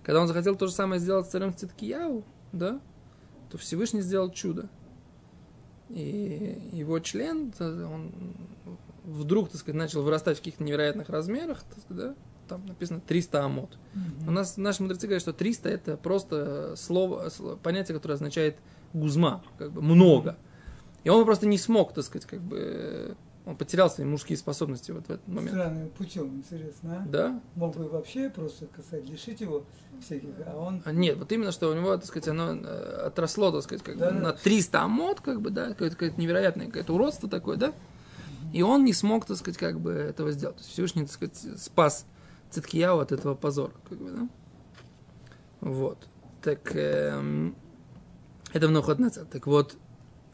Когда 0.04 0.22
он 0.22 0.28
захотел 0.28 0.56
то 0.56 0.68
же 0.68 0.74
самое 0.74 1.00
сделать 1.00 1.28
с 1.28 1.30
царем 1.30 1.56
Циткияу, 1.56 2.24
да, 2.52 2.80
то 3.50 3.58
Всевышний 3.58 4.02
сделал 4.02 4.32
чудо. 4.32 4.68
И 5.90 6.70
его 6.72 7.00
член, 7.00 7.54
он 7.60 8.12
вдруг, 9.04 9.50
так 9.50 9.60
сказать, 9.60 9.78
начал 9.78 10.02
вырастать 10.02 10.38
в 10.38 10.40
каких-то 10.40 10.64
невероятных 10.64 11.10
размерах, 11.10 11.64
так 11.64 11.80
сказать, 11.84 12.06
да, 12.08 12.16
там 12.48 12.66
написано 12.66 13.02
300 13.02 13.44
амот. 13.46 13.78
У 14.28 14.32
нас 14.32 14.58
наши 14.58 14.82
мудрецы 14.82 15.08
говорят, 15.08 15.22
что 15.22 15.34
300 15.34 15.70
это 15.70 15.98
просто 15.98 16.76
слово, 16.78 17.30
понятие, 17.62 17.96
которое 17.96 18.16
означает 18.16 18.58
гузма, 18.94 19.44
как 19.58 19.72
бы 19.72 19.82
много. 19.82 20.38
И 21.04 21.10
он 21.10 21.26
просто 21.26 21.48
не 21.48 21.58
смог, 21.58 21.94
так 21.94 22.06
сказать, 22.06 22.26
как 22.26 22.40
бы 22.40 23.16
он 23.46 23.58
потерял 23.58 23.90
свои 23.90 24.06
мужские 24.08 24.38
способности 24.38 24.92
вот 24.92 25.08
в 25.08 25.10
этот 25.10 25.28
момент. 25.28 25.52
Странным 25.52 25.90
путем, 25.90 26.28
интересно, 26.38 27.04
а? 27.04 27.10
Да? 27.10 27.42
Мог 27.56 27.76
бы 27.76 27.90
вообще 27.90 28.30
просто, 28.30 28.68
касать, 28.68 29.10
лишить 29.10 29.42
его 29.42 29.66
всяких, 30.02 30.30
а 30.46 30.58
он... 30.58 30.82
А 30.86 30.94
Нет, 30.94 31.18
вот 31.18 31.30
именно, 31.32 31.52
что 31.52 31.70
у 31.70 31.74
него, 31.74 31.96
так 31.98 32.06
сказать, 32.06 32.30
оно 32.30 32.56
э, 32.56 33.06
отросло, 33.08 33.52
так 33.52 33.64
сказать, 33.64 33.84
как 33.84 33.98
Да, 33.98 34.12
бы 34.12 34.16
да. 34.16 34.22
на 34.22 34.34
300 34.34 34.82
амод, 34.82 35.20
как 35.20 35.42
бы, 35.42 35.50
да, 35.50 35.70
какое-то, 35.70 35.96
какое-то 35.98 36.22
невероятное 36.22 36.68
какое-то 36.68 36.94
уродство 36.94 37.28
такое, 37.28 37.58
да, 37.58 37.74
и 38.54 38.62
он 38.62 38.86
не 38.86 38.94
смог, 38.94 39.26
так 39.26 39.36
сказать, 39.36 39.58
как 39.58 39.80
бы 39.80 39.92
этого 39.92 40.32
сделать. 40.32 40.58
То 40.58 40.62
есть 40.62 40.72
Всевышний, 40.72 41.04
так 41.04 41.12
сказать, 41.12 41.38
спас 41.60 42.06
Циткияу 42.54 43.00
от 43.00 43.12
этого 43.12 43.36
позора, 43.36 43.74
как 43.90 43.98
бы, 43.98 44.12
да. 44.12 44.30
Вот. 45.62 46.08
Так, 46.42 46.76
эм, 46.76 47.56
это 48.52 48.68
в 48.68 48.72
Нохотнецер. 48.72 49.26
Так 49.26 49.48
вот, 49.48 49.78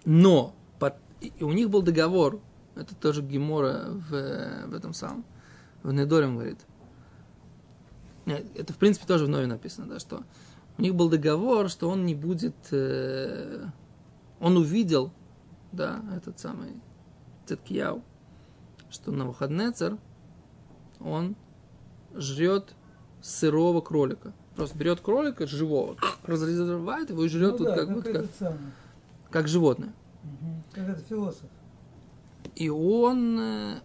но 0.06 0.56
под- 0.80 0.96
и 1.22 1.44
у 1.44 1.52
них 1.52 1.70
был 1.70 1.82
договор, 1.82 2.42
это 2.76 2.96
тоже 2.96 3.22
Гемора 3.22 3.86
в, 3.90 4.14
э, 4.14 4.66
в 4.68 4.74
этом 4.74 4.94
самом, 4.94 5.24
в 5.84 5.92
Недорем 5.92 6.36
говорит. 6.36 6.60
Это, 8.26 8.74
в 8.74 8.78
принципе, 8.78 9.08
тоже 9.08 9.26
в 9.26 9.30
Нове 9.30 9.48
написано, 9.48 9.88
да, 9.88 10.00
что 10.00 10.24
у 10.78 10.82
них 10.82 10.96
был 10.96 11.10
договор, 11.10 11.70
что 11.70 11.90
он 11.90 12.06
не 12.06 12.16
будет... 12.16 12.56
э, 12.72 13.66
он 14.40 14.58
увидел, 14.58 15.12
да, 15.72 16.02
этот 16.16 16.40
самый 16.40 16.74
Циткияу, 17.46 18.04
что 18.90 19.12
Навуходнецер, 19.12 19.98
он 21.00 21.36
жрет 22.16 22.74
сырого 23.22 23.82
кролика. 23.82 24.34
Просто 24.56 24.78
берет 24.78 25.00
кролика 25.00 25.48
живого, 25.48 25.96
разрезает 26.24 27.10
его 27.10 27.24
и 27.24 27.30
жрет 27.30 27.60
ну, 27.60 27.66
вот 27.66 27.68
да, 27.68 27.76
как, 27.76 27.88
как 27.88 27.96
вот 27.96 28.04
как, 28.04 28.26
самый. 28.38 28.60
как 29.30 29.48
животное. 29.48 29.94
Мгм. 30.24 30.64
Как 30.74 30.90
этот 30.90 31.08
философ. 31.08 31.50
И 32.56 32.70
он, 32.70 33.40
э, 33.40 33.80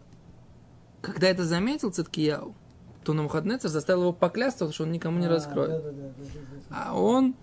когда 1.00 1.28
это 1.28 1.44
заметил 1.44 1.92
Циткияу, 1.92 2.54
то 3.04 3.12
Навуходнецер 3.12 3.70
заставил 3.70 4.02
его 4.02 4.12
поклясться, 4.12 4.72
что 4.72 4.84
он 4.84 4.92
никому 4.92 5.18
не 5.20 5.26
А, 5.26 5.30
раскроет. 5.30 5.70
Да, 5.70 5.80
да, 5.80 5.90
да. 5.90 6.12
А 6.70 6.98
он, 6.98 7.36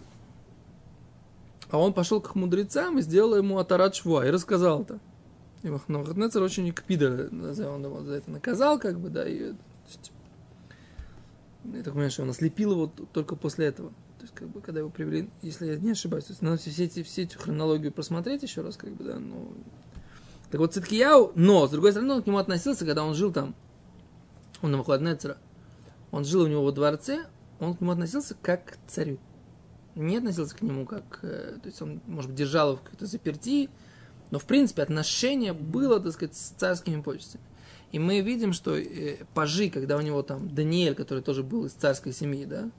а 1.70 1.78
он 1.78 1.94
пошел 1.94 2.20
к 2.20 2.36
мудрецам 2.36 2.98
и 3.00 3.02
сделал 3.02 3.38
ему 3.38 3.60
атарат 3.60 3.96
швуа 3.96 4.26
и 4.26 4.30
рассказал 4.30 4.82
это. 4.82 5.00
И 5.64 5.70
Навуходоносор 5.88 6.42
очень 6.42 6.72
кпида, 6.74 7.30
он 7.32 7.84
его 7.86 8.02
за 8.02 8.16
это 8.16 8.32
наказал, 8.32 8.80
как 8.80 9.00
бы, 9.00 9.10
да, 9.10 9.28
и, 9.28 9.54
я 11.66 11.84
так 11.84 11.94
понимаю, 11.94 12.12
что 12.12 12.24
он 12.24 12.30
ослепил 12.30 12.72
его 12.72 12.88
только 12.88 13.36
после 13.36 13.68
этого. 13.68 13.90
То 14.18 14.24
есть, 14.24 14.34
как 14.36 14.50
бы, 14.50 14.62
когда 14.62 14.80
его 14.80 14.90
привели, 14.90 15.30
если 15.42 15.66
я 15.68 15.78
не 15.78 15.92
ошибаюсь, 15.92 16.26
то 16.26 16.32
есть, 16.32 16.42
надо 16.42 16.58
все 16.58 16.86
эти, 16.86 17.02
все 17.04 17.24
эти 17.24 17.36
хронологию 17.36 17.92
просмотреть 17.92 18.44
еще 18.44 18.62
раз, 18.62 18.78
как 18.78 18.92
бы, 18.92 19.04
да, 19.04 19.20
ну... 19.20 19.54
Так 20.52 20.60
вот, 20.60 20.74
Циткияу, 20.74 21.32
но, 21.36 21.66
с 21.66 21.72
другой 21.72 21.92
стороны, 21.92 22.16
он 22.16 22.24
к 22.24 22.28
нему 22.28 22.38
относился, 22.38 22.86
когда 22.86 23.04
он 23.06 23.16
жил 23.16 23.32
там, 23.32 23.56
у 24.62 24.68
Навуходоносора, 24.68 25.38
он 26.12 26.26
жил 26.26 26.42
у 26.42 26.48
него 26.48 26.64
во 26.64 26.72
дворце, 26.72 27.26
он 27.60 27.76
к 27.76 27.82
нему 27.82 27.92
относился 27.94 28.36
как 28.42 28.66
к 28.66 28.78
царю. 28.88 29.18
Не 29.96 30.18
относился 30.18 30.56
к 30.56 30.62
нему 30.62 30.86
как... 30.86 31.20
э, 31.22 31.58
То 31.62 31.68
есть 31.68 31.82
он, 31.82 32.02
может 32.06 32.32
быть, 32.32 32.38
держал 32.38 32.70
его 32.70 32.78
в 32.78 32.82
какой-то 32.82 33.06
заперти, 33.06 33.70
но, 34.30 34.40
в 34.40 34.46
принципе, 34.46 34.84
отношение 34.84 35.54
было, 35.54 36.00
так 36.00 36.14
сказать, 36.14 36.36
с 36.36 36.50
царскими 36.58 37.02
почестями. 37.02 37.44
И 37.92 38.00
мы 38.00 38.22
видим, 38.22 38.54
что 38.54 38.78
э, 38.78 39.18
пажи, 39.34 39.70
когда 39.70 39.98
у 39.98 40.02
него 40.02 40.22
там 40.22 40.54
Даниэль, 40.54 40.96
который 40.96 41.22
тоже 41.22 41.44
был 41.44 41.66
из 41.66 41.74
царской 41.74 42.14
семьи, 42.14 42.46
да, 42.46 42.70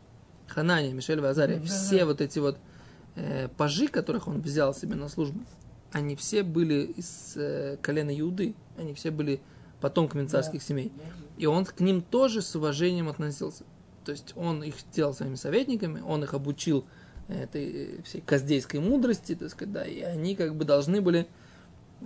Ханания, 0.48 0.92
Мишель 0.92 1.20
Вазария, 1.20 1.58
Да, 1.58 1.66
все 1.66 2.00
да. 2.00 2.06
вот 2.06 2.20
эти 2.20 2.38
вот 2.38 2.58
э, 3.16 3.48
пажи, 3.56 3.88
которых 3.88 4.28
он 4.28 4.40
взял 4.40 4.74
себе 4.74 4.94
на 4.94 5.08
службу, 5.08 5.40
они 5.92 6.16
все 6.16 6.42
были 6.42 6.94
из 6.96 7.34
э, 7.36 7.76
колена 7.82 8.18
Иуды, 8.18 8.54
они 8.78 8.94
все 8.94 9.10
были 9.10 9.40
потомками 9.80 10.26
царских 10.26 10.62
семей. 10.62 10.92
И 11.36 11.46
он 11.46 11.64
к 11.64 11.80
ним 11.80 12.00
тоже 12.02 12.40
с 12.40 12.54
уважением 12.54 13.08
относился. 13.08 13.64
То 14.04 14.12
есть 14.12 14.32
он 14.36 14.62
их 14.62 14.74
сделал 14.78 15.12
своими 15.14 15.34
советниками, 15.34 16.00
он 16.00 16.24
их 16.24 16.34
обучил 16.34 16.84
этой 17.28 17.98
э, 17.98 18.02
всей 18.02 18.20
каздейской 18.22 18.80
мудрости, 18.80 19.34
так 19.34 19.50
сказать, 19.50 19.72
да, 19.72 19.84
и 19.84 20.00
они 20.00 20.34
как 20.34 20.54
бы 20.56 20.64
должны 20.64 21.00
были 21.00 21.26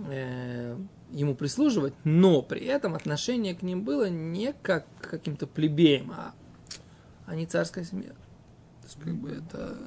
э, 0.09 0.77
ему 1.11 1.35
прислуживать, 1.35 1.93
но 2.03 2.41
при 2.41 2.65
этом 2.65 2.95
отношение 2.95 3.55
к 3.55 3.61
ним 3.61 3.83
было 3.83 4.09
не 4.09 4.53
как 4.61 4.85
к 5.01 5.09
каким-то 5.09 5.47
плебеям, 5.47 6.11
а 6.11 6.33
они 7.25 7.45
царская 7.45 7.83
семья. 7.83 8.09
То 8.09 8.83
есть 8.87 8.99
как 9.01 9.15
бы 9.15 9.29
это 9.31 9.77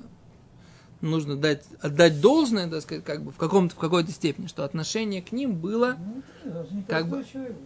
нужно 1.01 1.37
дать, 1.37 1.65
отдать 1.81 2.21
должное, 2.21 2.69
так 2.69 2.83
сказать, 2.83 3.05
как 3.05 3.23
бы 3.23 3.33
в, 3.33 3.37
каком-то, 3.37 3.75
в 3.75 3.79
какой-то 3.79 4.11
степени, 4.13 4.47
что 4.47 4.65
отношение 4.65 5.23
к 5.23 5.33
ним 5.33 5.57
было 5.57 5.97
Ну, 6.45 6.65
Как 6.89 7.09
бы- 7.09 7.25
человек, 7.25 7.57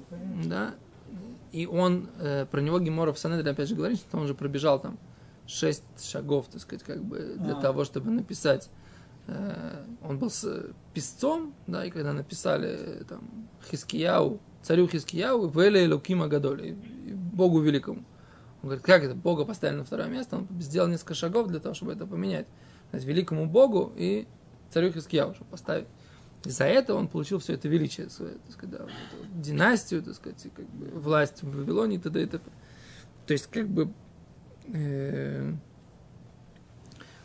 да, 0.45 0.75
и 1.53 1.67
он, 1.67 2.09
э, 2.19 2.47
про 2.51 2.61
него 2.61 2.81
Гемора 2.81 3.13
в 3.13 3.19
Санедре 3.19 3.51
опять 3.51 3.69
же 3.69 3.75
говорит, 3.77 3.99
что 3.99 4.19
он 4.19 4.27
же 4.27 4.35
пробежал 4.35 4.81
там 4.81 4.99
шесть 5.47 5.85
шагов, 6.03 6.47
так 6.51 6.61
сказать, 6.61 6.83
как 6.85 7.03
бы 7.03 7.37
для 7.39 7.57
А. 7.57 7.61
того, 7.61 7.85
чтобы 7.85 8.11
написать. 8.11 8.71
Э, 9.27 9.85
он 10.03 10.19
был 10.19 10.31
писцом, 10.93 11.55
да, 11.67 11.85
и 11.85 11.91
когда 11.91 12.13
написали 12.13 12.69
э, 12.69 13.05
там 13.09 13.49
Хискияу, 13.71 14.41
царю 14.63 14.87
Хискияу, 14.87 15.49
Веле 15.49 15.93
Лукима 15.93 16.29
Гадоли, 16.29 16.77
Богу 17.33 17.61
Великому. 17.61 18.05
Он 18.63 18.69
говорит, 18.69 18.85
как 18.85 19.03
это, 19.05 19.15
Бога 19.15 19.45
поставили 19.45 19.79
на 19.79 19.85
второе 19.85 20.09
место, 20.09 20.37
он 20.37 20.49
сделал 20.61 20.89
несколько 20.89 21.15
шагов 21.15 21.49
для 21.49 21.61
того, 21.61 21.75
чтобы 21.75 21.93
это 21.93 22.07
поменять. 22.07 22.47
То 22.91 22.97
есть, 22.97 23.07
великому 23.07 23.47
Богу 23.47 23.93
и 23.97 24.27
царю 24.71 24.93
Хискияу, 24.93 25.35
чтобы 25.35 25.51
поставить. 25.51 25.87
И 26.45 26.51
за 26.51 26.65
это 26.65 26.95
он 26.95 27.09
получил 27.09 27.39
все 27.39 27.55
это 27.55 27.69
величие, 27.69 28.11
свое, 28.11 28.35
так 28.35 28.53
сказать, 28.53 28.77
да, 28.77 28.85
вот 28.85 28.93
эту 28.93 29.43
династию, 29.43 30.03
так 30.03 30.15
сказать, 30.15 30.47
как 30.55 30.67
бы 30.67 30.87
власть 31.01 31.43
в 31.43 31.57
Вавилоне 31.57 31.97
и 31.97 31.99
т.д. 31.99 32.27
То 32.27 33.33
есть, 33.33 33.47
как 33.47 33.69
бы 33.69 33.91
э, 34.73 35.53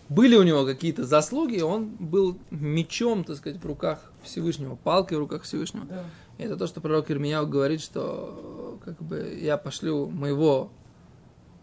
были 0.10 0.36
у 0.36 0.44
него 0.44 0.66
какие-то 0.66 1.06
заслуги, 1.06 1.62
он 1.62 1.96
был 2.00 2.38
мечом, 2.50 3.24
так 3.24 3.38
сказать, 3.38 3.62
в 3.62 3.66
руках 3.66 4.12
Всевышнего, 4.24 4.76
палкой 4.76 5.18
в 5.18 5.22
руках 5.22 5.44
Всевышнего. 5.44 5.86
Да. 5.86 6.04
И 6.40 6.44
это 6.44 6.58
то, 6.58 6.68
что 6.68 6.82
пророк 6.82 7.12
Ирмияу 7.12 7.48
говорит, 7.48 7.80
что 7.82 8.80
как 8.84 9.02
бы 9.04 9.38
я 9.40 9.58
пошлю 9.58 10.08
моего 10.08 10.72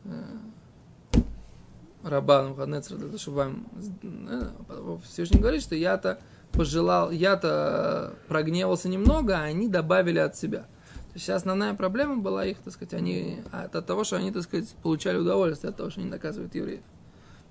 э, 0.04 1.18
раба 2.04 2.42
Навуходоносора 2.42 2.98
для 2.98 3.06
того, 3.08 3.18
чтобы 3.18 3.36
вам... 3.36 3.66
э, 4.02 4.98
Всевышний 5.08 5.40
говорит, 5.40 5.62
что 5.62 5.74
я-то 5.74 6.20
пожелал, 6.52 7.10
я-то 7.10 8.14
прогневался 8.28 8.88
немного, 8.88 9.38
а 9.38 9.42
они 9.42 9.68
добавили 9.68 10.20
от 10.20 10.36
себя. 10.36 10.66
Вся 11.16 11.34
основная 11.34 11.74
проблема 11.74 12.18
была 12.18 12.44
их, 12.44 12.58
так 12.58 12.74
сказать, 12.74 12.94
они 12.94 13.40
от, 13.50 13.74
от 13.74 13.86
того, 13.86 14.04
что 14.04 14.16
они, 14.16 14.30
так 14.30 14.42
сказать, 14.42 14.68
получали 14.82 15.16
удовольствие 15.16 15.70
от 15.70 15.76
того, 15.76 15.90
что 15.90 16.00
они 16.00 16.10
наказывают 16.10 16.54
евреев. 16.54 16.82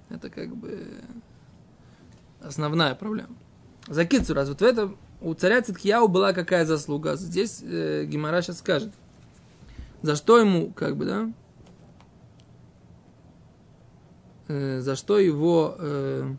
Это 0.10 0.30
как 0.30 0.56
бы 0.56 1.02
основная 2.42 2.96
проблема. 2.96 3.36
Закидцу 3.88 4.34
раз. 4.34 4.50
Вот 4.50 4.62
в 4.62 4.64
этом 4.64 4.98
у 5.22 5.34
царя 5.34 5.62
Циткияу 5.62 6.08
была 6.08 6.34
какая 6.34 6.66
заслуга. 6.66 7.16
Здесь 7.16 7.62
э, 7.64 8.06
Гимара 8.06 8.42
сейчас 8.42 8.60
скажет. 8.60 8.94
За 10.02 10.16
что 10.16 10.38
ему, 10.38 10.72
как 10.72 10.98
бы, 10.98 11.06
да? 11.06 11.32
Э, 14.48 14.82
за 14.82 14.96
что 14.96 15.18
его... 15.18 15.76
Э, 15.80 16.36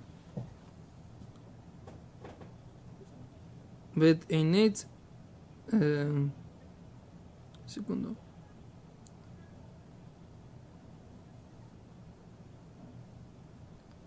Вет 3.95 4.31
эйнейц... 4.31 4.87
э, 5.73 6.29
секунду. 7.67 8.15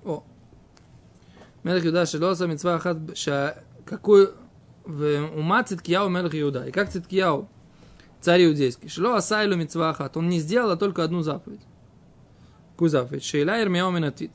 О, 0.04 0.24
Мелех 1.64 1.84
Юда 1.84 2.06
Шелоса 2.06 2.48
Митцва 2.48 2.76
Ахат 2.76 2.98
Ша... 3.16 3.64
Какую... 3.86 4.34
Ума 4.86 5.64
Циткияу 5.64 6.10
Мелех 6.10 6.34
Юда. 6.34 6.66
И 6.66 6.72
как 6.72 6.90
Циткияу, 6.90 7.48
царь 8.22 8.46
иудейский. 8.46 8.90
Шело 8.90 9.18
Асайлю 9.18 9.56
Митцва 9.56 9.90
Ахат. 9.90 10.18
Он 10.18 10.30
не 10.30 10.40
сделал, 10.40 10.72
а 10.72 10.78
только 10.78 11.04
одну 11.04 11.22
заповедь. 11.22 11.62
Какую 12.72 12.90
заповедь? 12.90 13.24
Шейла 13.24 13.62
Ирмияу 13.62 13.92
Минатит. 13.92 14.32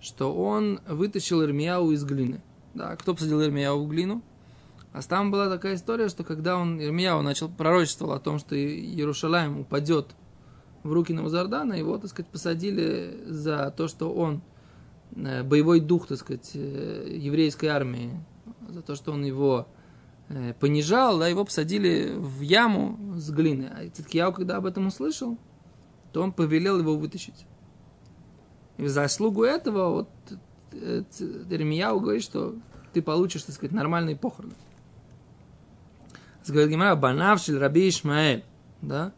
Что 0.00 0.34
он 0.34 0.80
вытащил 0.88 1.42
Ирмияу 1.42 1.92
из 1.92 2.04
глины. 2.04 2.42
Да, 2.74 2.96
кто 2.96 3.14
посадил 3.14 3.42
Ирмияу 3.42 3.84
в 3.84 3.88
глину? 3.88 4.22
А 4.92 5.02
там 5.02 5.30
была 5.30 5.48
такая 5.48 5.76
история, 5.76 6.08
что 6.08 6.24
когда 6.24 6.56
он, 6.56 6.82
Ирмияу 6.82 7.22
начал 7.22 7.48
пророчествовал 7.48 8.14
о 8.14 8.18
том, 8.20 8.40
что 8.40 8.56
Иерушалаем 8.56 9.60
упадет 9.60 10.08
в 10.82 10.92
руки 10.92 11.12
Навзардана, 11.12 11.74
его, 11.74 11.96
так 11.98 12.10
сказать, 12.10 12.30
посадили 12.30 13.22
за 13.26 13.72
то, 13.76 13.86
что 13.86 14.12
он 14.12 14.42
боевой 15.12 15.80
дух, 15.80 16.06
так 16.06 16.18
сказать, 16.18 16.50
э, 16.54 17.16
еврейской 17.16 17.66
армии, 17.66 18.12
за 18.68 18.82
то, 18.82 18.94
что 18.94 19.12
он 19.12 19.24
его 19.24 19.66
э, 20.28 20.54
понижал, 20.54 21.18
да, 21.18 21.28
его 21.28 21.44
посадили 21.44 22.12
в 22.16 22.40
яму 22.40 23.16
с 23.16 23.30
глины. 23.30 23.70
А 23.72 23.88
Циткияу, 23.88 24.32
когда 24.32 24.56
об 24.56 24.66
этом 24.66 24.86
услышал, 24.86 25.38
то 26.12 26.22
он 26.22 26.32
повелел 26.32 26.78
его 26.78 26.96
вытащить. 26.96 27.46
И 28.76 28.82
в 28.82 28.88
заслугу 28.88 29.44
этого 29.44 29.90
вот 29.90 30.10
э, 30.72 31.02
Иеремияу 31.18 32.00
говорит, 32.00 32.22
что 32.22 32.54
ты 32.92 33.02
получишь, 33.02 33.42
так 33.42 33.54
сказать, 33.54 33.72
нормальные 33.72 34.16
похороны. 34.16 34.54
Говорит 36.48 36.70
Гимара, 36.70 36.96
банавшиль 36.96 37.58
Раби 37.58 37.88
Ишмаэль, 37.88 38.44
да, 38.82 39.12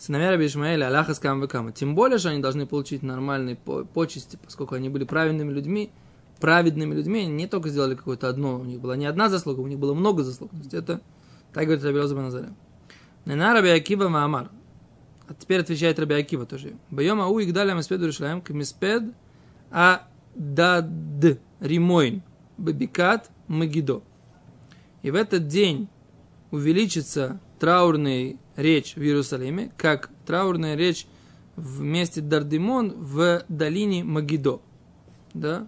сыновья 0.00 0.30
Раби 0.30 0.46
Ишмаэля, 0.46 0.88
Аллаха 0.88 1.14
Скам 1.14 1.42
Векама. 1.42 1.72
Тем 1.72 1.94
более, 1.94 2.18
что 2.18 2.30
они 2.30 2.40
должны 2.40 2.66
получить 2.66 3.02
нормальные 3.02 3.56
почести, 3.56 4.38
поскольку 4.42 4.74
они 4.74 4.88
были 4.88 5.04
праведными 5.04 5.52
людьми, 5.52 5.90
праведными 6.40 6.94
людьми, 6.94 7.20
они 7.20 7.32
не 7.32 7.46
только 7.46 7.68
сделали 7.68 7.94
какое-то 7.94 8.28
одно, 8.28 8.58
у 8.58 8.64
них 8.64 8.80
была 8.80 8.96
не 8.96 9.04
одна 9.04 9.28
заслуга, 9.28 9.60
у 9.60 9.66
них 9.66 9.78
было 9.78 9.92
много 9.92 10.24
заслуг. 10.24 10.50
То 10.52 10.56
есть 10.56 10.74
это, 10.74 11.02
так 11.52 11.64
говорит 11.64 11.84
Раби 11.84 11.98
Лоза 11.98 12.16
Баназаря. 12.16 12.54
Нена 13.26 13.52
Раби 13.52 13.68
Акива 13.68 14.08
Маамар. 14.08 14.50
А 15.28 15.34
теперь 15.34 15.60
отвечает 15.60 15.98
Раби 15.98 16.14
Акива 16.14 16.46
тоже. 16.46 16.76
Байома 16.90 17.26
у 17.26 17.38
игдаля 17.40 17.74
миспед 17.74 18.00
Иерушалаем, 18.00 18.42
миспед 18.48 19.04
а 19.70 20.08
дад 20.34 20.86
римойн 21.60 22.22
бабикат 22.56 23.30
магидо. 23.48 24.02
И 25.02 25.10
в 25.10 25.14
этот 25.14 25.46
день 25.46 25.88
увеличится 26.50 27.38
траурная 27.58 28.36
речь 28.60 28.94
в 28.94 29.02
Иерусалиме, 29.02 29.72
как 29.76 30.10
траурная 30.26 30.76
речь 30.76 31.06
в 31.56 31.82
месте 31.82 32.20
Дардимон 32.20 32.92
в 32.96 33.44
долине 33.48 34.04
Магидо. 34.04 34.60
Да? 35.34 35.66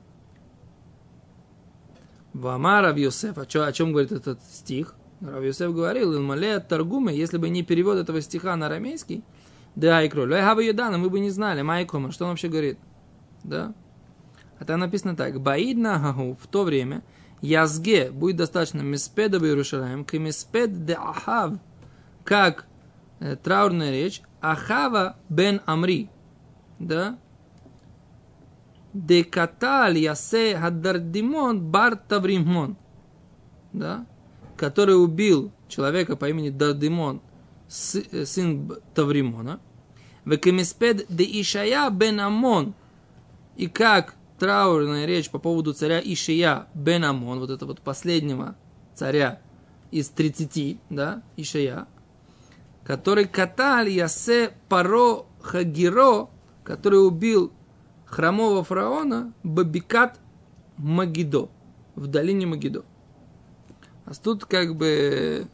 ואמר 2.33 2.85
רב 2.85 2.97
יוסף. 2.97 3.37
О, 3.39 3.47
чё, 3.47 3.65
о 3.65 3.73
чем 3.73 3.93
говорит 3.93 4.13
этот 4.13 4.43
стих? 4.43 4.95
Рав 5.21 5.43
Йосеф 5.43 5.73
говорил, 5.73 6.15
אלמלא 6.15 6.59
תרגומא, 6.61 7.13
если 7.13 7.39
бы 7.39 7.49
не 7.49 7.63
перевод 7.63 7.99
этого 7.99 8.21
стиха 8.21 8.57
на 8.57 8.67
арамейский, 8.67 9.23
да, 9.75 9.99
האי 9.99 10.11
קרא, 10.11 10.27
לא 10.27 10.40
הוה 10.40 10.61
ידענא, 10.61 10.99
мы 10.99 11.09
бы 11.09 11.21
не 11.21 11.31
знали, 11.31 11.63
מאי 11.63 11.81
קאמר, 11.81 12.13
что 12.13 12.25
он 12.25 12.31
вообще 12.31 12.49
говорит? 12.49 12.79
Да? 13.43 13.75
А 14.59 14.65
там 14.65 14.81
написано 14.81 15.17
так, 15.17 15.41
בעידנא 15.41 15.99
ההוא, 15.99 16.37
в 16.41 16.47
то 16.47 16.65
время, 16.65 17.03
יסגי, 17.41 18.11
будет 18.11 18.37
достаточно 18.37 18.81
מספדא 18.81 19.39
בירושלים, 19.39 20.05
כמספד 20.05 20.85
דאחאב, 20.85 21.55
как 22.25 22.67
траурная 23.43 23.91
речь, 23.91 24.23
Ахава 24.41 25.17
бен 25.29 25.61
Амри, 25.67 26.11
да, 26.79 27.19
Декаталь 28.93 29.99
ясе 29.99 30.57
Хаддардимон 30.57 31.61
бар 31.61 31.97
Тавримон, 31.97 32.77
да, 33.73 34.07
который 34.57 35.03
убил 35.03 35.53
человека 35.69 36.17
по 36.17 36.29
имени 36.29 36.51
Дардимон, 36.51 37.23
э, 37.69 38.25
сын 38.27 38.71
Тавримона, 38.95 39.61
Векемиспед 40.25 41.07
де 41.09 41.25
Ишая 41.25 41.89
бен 41.91 42.21
Амон, 42.21 42.75
и 43.57 43.67
как 43.67 44.15
траурная 44.39 45.07
речь 45.07 45.31
по 45.31 45.39
поводу 45.39 45.73
царя 45.73 46.01
Ишия 46.01 46.67
бен 46.75 47.05
Амон, 47.05 47.39
вот 47.39 47.51
это 47.51 47.65
вот 47.65 47.81
последнего 47.81 48.57
царя 48.95 49.41
из 49.91 50.09
30, 50.11 50.79
да, 50.91 51.23
Ишия, 51.37 51.87
который 52.85 53.27
каталь 53.27 53.89
ясе 53.89 54.53
паро 54.69 55.27
хагиро, 55.41 56.29
который 56.65 57.07
убил 57.07 57.53
хромого 58.07 58.65
фараона 58.65 59.33
Бабикат 59.43 60.19
Магидо, 60.77 61.49
в 61.95 62.07
долине 62.07 62.47
Магидо. 62.47 62.85
А 64.05 64.15
тут 64.15 64.45
как 64.45 64.77
бы 64.77 65.47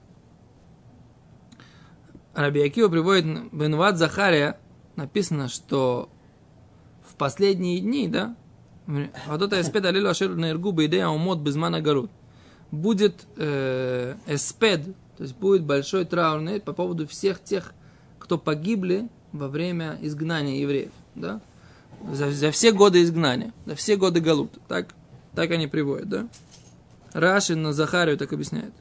Раби 2.34 2.70
приводит 2.70 3.52
Бенуат 3.52 3.98
Захария, 3.98 4.58
написано, 4.96 5.48
что 5.48 6.08
в 7.02 7.14
последние 7.16 7.80
дни, 7.80 8.08
да, 8.08 8.36
вот 8.86 9.42
это 9.42 9.60
эспед 9.60 9.84
алилу 9.84 10.08
ашер 10.08 10.34
на 10.34 10.50
иргу 10.50 10.70
идея 10.84 11.08
умот 11.08 11.40
безмана 11.40 11.80
гарут. 11.80 12.10
Будет 12.70 13.26
э, 13.36 14.14
эспед, 14.26 14.94
то 15.18 15.24
есть 15.24 15.34
будет 15.34 15.64
большой 15.64 16.04
траурный 16.04 16.60
по 16.60 16.72
поводу 16.72 17.08
всех 17.08 17.42
тех, 17.42 17.74
кто 18.20 18.38
погибли 18.38 19.08
во 19.32 19.48
время 19.48 19.98
изгнания 20.00 20.60
евреев. 20.60 20.92
Да? 21.16 21.40
За, 22.12 22.30
за 22.30 22.52
все 22.52 22.70
годы 22.70 23.02
изгнания, 23.02 23.52
за 23.66 23.74
все 23.74 23.96
годы 23.96 24.20
галут. 24.20 24.52
Так, 24.68 24.94
так 25.34 25.50
они 25.50 25.66
приводят, 25.66 26.08
да? 26.08 26.28
Рашин 27.12 27.62
на 27.62 27.72
Захарию 27.72 28.16
так 28.16 28.32
объясняет. 28.32 28.72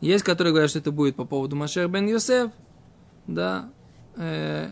Есть, 0.00 0.24
которые 0.24 0.52
говорят, 0.52 0.70
что 0.70 0.80
это 0.80 0.90
будет 0.90 1.14
по 1.14 1.24
поводу 1.24 1.54
Машех 1.54 1.88
бен 1.88 2.08
Йосеф, 2.08 2.50
да, 3.28 3.70
э, 4.16 4.70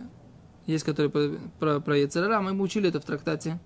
есть, 0.66 0.82
которые 0.82 1.10
про, 1.10 1.30
про, 1.60 1.80
про 1.80 1.96
Ецерара, 1.96 2.40
мы 2.40 2.60
учили 2.60 2.88
это 2.88 3.00
в 3.00 3.04
трактате, 3.04 3.60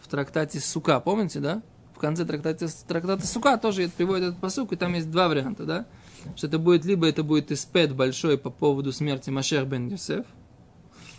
в 0.00 0.08
трактате 0.08 0.60
Сука, 0.60 0.98
помните, 0.98 1.40
да? 1.40 1.62
В 2.00 2.02
конце 2.02 2.24
трактата, 2.24 2.66
трактата 2.88 3.26
Сука 3.26 3.58
тоже 3.58 3.90
приводит 3.94 4.28
этот 4.28 4.40
посук, 4.40 4.72
и 4.72 4.76
там 4.76 4.94
есть 4.94 5.10
два 5.10 5.28
варианта, 5.28 5.66
да? 5.66 5.86
Что 6.34 6.46
это 6.46 6.58
будет, 6.58 6.86
либо 6.86 7.06
это 7.06 7.22
будет 7.22 7.52
испед 7.52 7.94
большой 7.94 8.38
по 8.38 8.48
поводу 8.48 8.90
смерти 8.90 9.28
Машех 9.28 9.66
бен 9.66 9.88
Йосеф, 9.88 10.24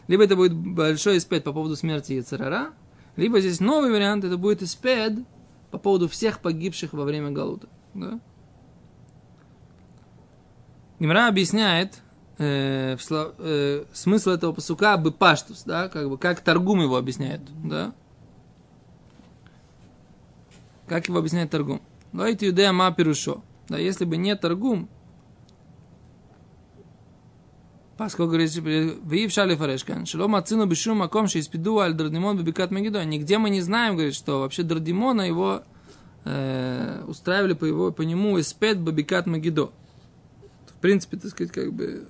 либо 0.08 0.24
это 0.24 0.36
будет 0.36 0.56
большой 0.56 1.20
испед 1.20 1.44
по 1.44 1.54
поводу 1.54 1.76
смерти 1.76 2.14
Яцерара, 2.14 2.72
либо 3.16 3.40
здесь 3.42 3.60
новый 3.60 3.92
вариант, 3.92 4.24
это 4.24 4.38
будет 4.38 4.64
испед 4.64 5.20
по 5.70 5.78
поводу 5.78 6.08
всех 6.08 6.40
погибших 6.40 6.94
во 6.94 7.04
время 7.04 7.30
Галута. 7.30 7.70
Да? 7.94 8.20
Гимра 11.00 11.28
объясняет 11.28 12.02
э, 12.40 12.98
слов, 13.00 13.36
э, 13.38 13.86
смысл 13.94 14.32
этого 14.32 14.52
посука 14.52 14.98
бы 14.98 15.12
паштус, 15.12 15.62
да, 15.62 15.90
как 15.90 16.10
бы 16.10 16.18
как 16.18 16.40
торгум 16.40 16.82
его 16.82 16.98
объясняет, 16.98 17.42
да. 17.64 17.94
Как 20.92 21.08
его 21.08 21.20
объясняет 21.20 21.50
торгум? 21.50 21.82
Лойти 22.12 22.48
юдея 22.48 22.74
ма 22.74 22.92
пирушо. 22.92 23.42
Да, 23.70 23.78
если 23.78 24.04
бы 24.04 24.18
не 24.18 24.36
торгум, 24.36 24.90
Поскольку 27.96 28.34
вы 28.34 29.28
в 29.28 29.32
шале 29.32 29.56
фарешкан, 29.56 30.06
шело 30.06 30.28
мацину 30.28 30.66
бешум 30.66 30.98
маком, 30.98 31.28
что 31.28 31.40
испеду 31.40 31.80
аль 31.80 31.94
дардимон 31.94 32.38
бибикат 32.38 32.72
магидо. 32.72 33.06
Нигде 33.06 33.38
мы 33.38 33.50
не 33.50 33.62
знаем, 33.62 33.94
говорит, 33.94 34.16
что 34.16 34.42
вообще 34.42 34.64
дардимона 34.64 35.22
его 35.22 35.64
э, 36.26 37.06
устраивали 37.08 37.54
по, 37.54 37.64
его, 37.64 37.94
по 37.94 38.02
нему 38.02 38.38
испед 38.42 38.82
бабикат 38.82 39.28
магидо. 39.28 39.72
В 40.66 40.82
принципе, 40.82 41.16
так 41.16 41.32
сказать, 41.32 41.54
как 41.54 41.72
бы 41.72 42.10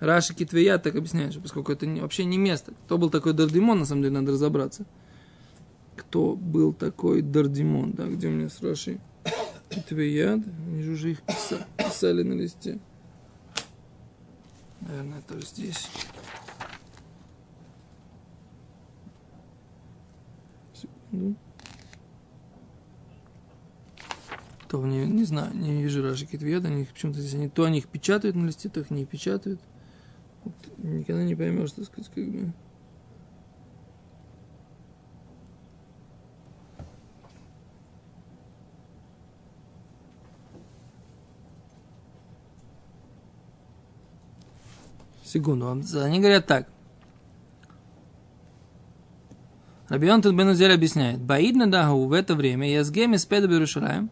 Раши 0.00 0.34
Китвия 0.34 0.78
так 0.78 0.96
объясняет, 0.96 1.40
поскольку 1.40 1.70
это 1.70 1.86
не, 1.86 2.00
вообще 2.00 2.24
не 2.24 2.36
место. 2.36 2.72
Кто 2.86 2.98
был 2.98 3.10
такой 3.10 3.32
Дардимон, 3.32 3.78
на 3.78 3.84
самом 3.84 4.02
деле, 4.02 4.14
надо 4.14 4.32
разобраться. 4.32 4.86
Кто 5.96 6.34
был 6.34 6.72
такой 6.72 7.22
Дардимон, 7.22 7.92
да, 7.92 8.06
где 8.06 8.28
меня 8.28 8.48
с 8.48 8.60
Раши 8.62 9.00
Китвия, 9.68 10.32
они 10.66 10.82
же 10.82 10.92
уже 10.92 11.12
их 11.12 11.22
писали, 11.76 12.22
на 12.22 12.34
листе. 12.34 12.78
Наверное, 14.80 15.20
это 15.20 15.40
здесь. 15.40 15.88
Секунду. 20.74 21.36
То 24.68 24.86
не, 24.86 25.04
не 25.06 25.24
знаю, 25.24 25.54
не 25.54 25.82
вижу 25.82 26.02
Раши 26.02 26.24
Китвет, 26.24 26.64
они 26.64 26.86
почему-то 26.86 27.20
здесь 27.20 27.34
они 27.34 27.50
то 27.50 27.64
они 27.64 27.78
их 27.78 27.88
печатают 27.88 28.36
на 28.36 28.46
листе, 28.46 28.70
то 28.70 28.80
их 28.80 28.90
не 28.90 29.04
печатают. 29.04 29.60
Вот, 30.44 30.54
никогда 30.78 31.22
не 31.24 31.34
поймешь, 31.34 31.68
что 31.68 31.84
сказать, 31.84 32.10
как 32.12 32.26
бы. 32.26 32.52
Секунду, 45.32 45.80
они 45.94 46.20
говорят 46.20 46.46
так. 46.46 46.68
Рабион 49.88 50.20
Бенузель 50.20 50.74
объясняет. 50.74 51.20
Баидна 51.22 51.70
Дагу 51.70 52.04
в 52.04 52.12
это 52.12 52.34
время 52.34 52.70
Язгем 52.70 53.14
из 53.14 53.24
Педа 53.24 53.48
Берушалаем 53.48 54.10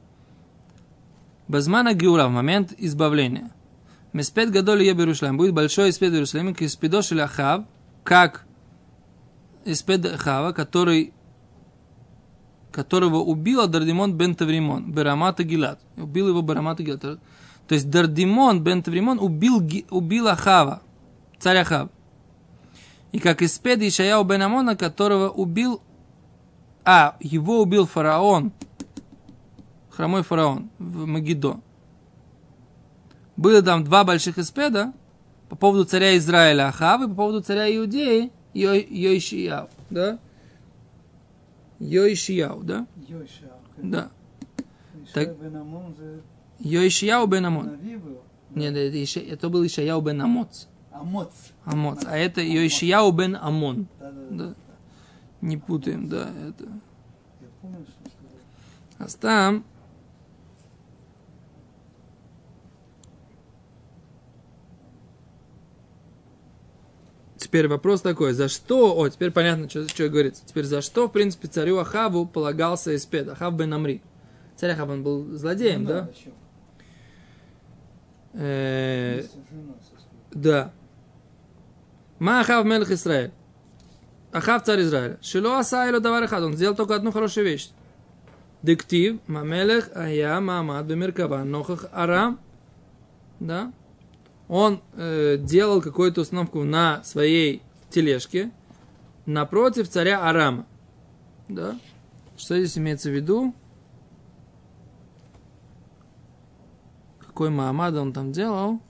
Базмана 1.47 1.93
Геура 1.93 2.27
в 2.27 2.31
момент 2.31 2.73
избавления. 2.79 3.51
Меспед 4.15 4.51
Гадоли 4.51 4.85
Я 4.85 4.95
Берушалаем 4.95 5.37
будет 5.37 5.53
большой 5.53 5.91
испед 5.91 6.11
Берушалаем, 6.11 6.55
как 6.55 6.63
испедош 6.63 7.13
Ахав, 7.13 7.67
как 8.03 8.47
испед 9.67 10.07
Ахава, 10.07 10.53
который 10.53 11.13
которого 12.73 13.17
убил 13.17 13.67
Дардимон 13.69 14.15
бен 14.15 14.35
Тавримон, 14.35 14.91
Берамата 14.91 15.45
Гилат. 15.45 15.81
Убил 15.99 16.29
его 16.29 16.41
Берамата 16.41 16.83
Гилат. 16.83 17.03
То 17.03 17.21
есть 17.75 17.91
Дардимон 17.91 18.65
бен 18.65 18.83
Тавримон 18.83 19.19
убил, 19.19 19.63
убил 19.91 20.29
Ахава 20.29 20.81
царь 21.41 21.59
Ахав. 21.59 21.91
И 23.13 23.19
как 23.19 23.43
из 23.43 23.59
Педа 23.59 23.89
Ишаяу 23.89 24.23
бен 24.25 24.43
Амона, 24.43 24.77
которого 24.77 25.31
убил... 25.31 25.81
А, 26.85 27.17
его 27.21 27.61
убил 27.61 27.87
фараон, 27.87 28.53
хромой 29.91 30.23
фараон 30.23 30.71
в 30.79 31.05
Магидо. 31.07 31.61
Было 33.37 33.63
там 33.63 33.85
два 33.85 34.03
больших 34.05 34.39
испеда 34.39 34.93
по 35.49 35.57
поводу 35.57 35.85
царя 35.85 36.17
Израиля 36.17 36.69
Ахавы, 36.69 37.09
по 37.09 37.15
поводу 37.15 37.43
царя 37.43 37.75
Иудеи 37.77 38.33
Йо, 38.55 38.73
Йоишияу, 38.73 39.69
да? 39.91 40.19
Йоишияу, 41.79 42.63
да? 42.63 42.87
Да. 43.77 44.11
Так, 45.13 45.37
Йоишияу 46.61 47.27
бен 47.27 47.47
Амон. 47.47 47.79
Нет, 48.55 48.75
это, 48.75 49.21
это 49.21 49.49
был 49.49 49.67
Ишаяу 49.67 50.01
бен 50.01 50.23
Амоц. 50.23 50.67
Амоц. 50.93 51.31
Амоц. 51.65 52.05
А 52.07 52.17
это 52.17 52.41
Йоишияу 52.41 53.13
бен 53.13 53.37
Амон. 53.37 53.87
Да-да-да. 53.99 54.47
Да. 54.47 54.55
Не 55.41 55.57
путаем, 55.57 56.09
да, 56.09 56.29
это. 56.49 56.65
Я 57.41 57.49
помню, 57.61 57.87
что. 57.87 58.11
А 58.99 59.07
там 59.21 59.65
Теперь 67.51 67.67
вопрос 67.67 68.03
такой, 68.03 68.33
за 68.33 68.49
что, 68.49 68.97
о, 68.97 69.09
теперь 69.09 69.31
понятно, 69.31 69.69
что, 69.69 69.89
что 69.89 70.09
говорится. 70.09 70.45
Теперь 70.47 70.65
за 70.65 70.83
что, 70.83 71.09
в 71.09 71.13
принципе, 71.13 71.49
царю 71.49 71.79
Ахаву 71.79 72.27
полагался 72.27 72.95
Эспед, 72.95 73.29
Ахав 73.29 73.55
бен 73.55 73.73
Амри. 73.73 74.03
Царь 74.57 74.73
Ахав, 74.73 74.91
он 74.91 75.03
был 75.03 75.37
злодеем, 75.37 75.83
Ну 75.83 75.89
да? 75.89 76.11
Э. 78.35 79.25
Да. 80.33 80.73
Ма 82.21 82.41
Ахав 82.41 82.67
Мелех 82.67 82.91
Израиль. 82.91 83.33
Ахав 84.31 84.63
царь 84.63 84.83
Израиля. 84.83 85.19
Шило 85.23 85.59
Асайло 85.59 86.01
Давар 86.01 86.25
Ахад. 86.25 86.43
Он 86.43 86.55
сделал 86.55 86.77
только 86.77 86.95
одну 86.95 87.13
хорошую 87.13 87.47
вещь. 87.47 87.71
Диктив. 88.63 89.19
Мамелех 89.27 89.91
Ая 89.97 90.39
Маамад 90.39 90.85
Бемеркава. 90.85 91.45
Нохах 91.45 91.87
Арам. 91.93 92.39
Да. 93.41 93.73
Он 94.49 94.83
э, 94.97 95.39
делал 95.39 95.81
какую-то 95.81 96.21
установку 96.21 96.63
на 96.63 97.03
своей 97.05 97.63
тележке 97.89 98.53
напротив 99.25 99.89
царя 99.89 100.29
Арама. 100.29 100.67
Да. 101.49 101.79
Что 102.37 102.59
здесь 102.59 102.77
имеется 102.77 103.09
в 103.09 103.15
виду? 103.15 103.55
Какой 107.19 107.49
Маамад 107.49 107.95
он 107.95 108.13
там 108.13 108.31
делал? 108.31 108.81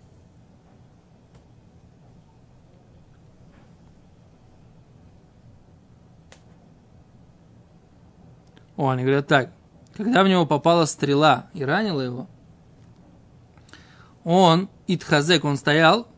О, 8.80 8.88
они 8.88 9.02
говорят 9.02 9.26
так. 9.26 9.52
Когда 9.94 10.24
в 10.24 10.28
него 10.28 10.46
попала 10.46 10.86
стрела 10.86 11.50
и 11.52 11.62
ранила 11.62 12.00
его, 12.00 12.28
он, 14.24 14.70
Итхазек, 14.86 15.44
он 15.44 15.58
стоял 15.58 16.08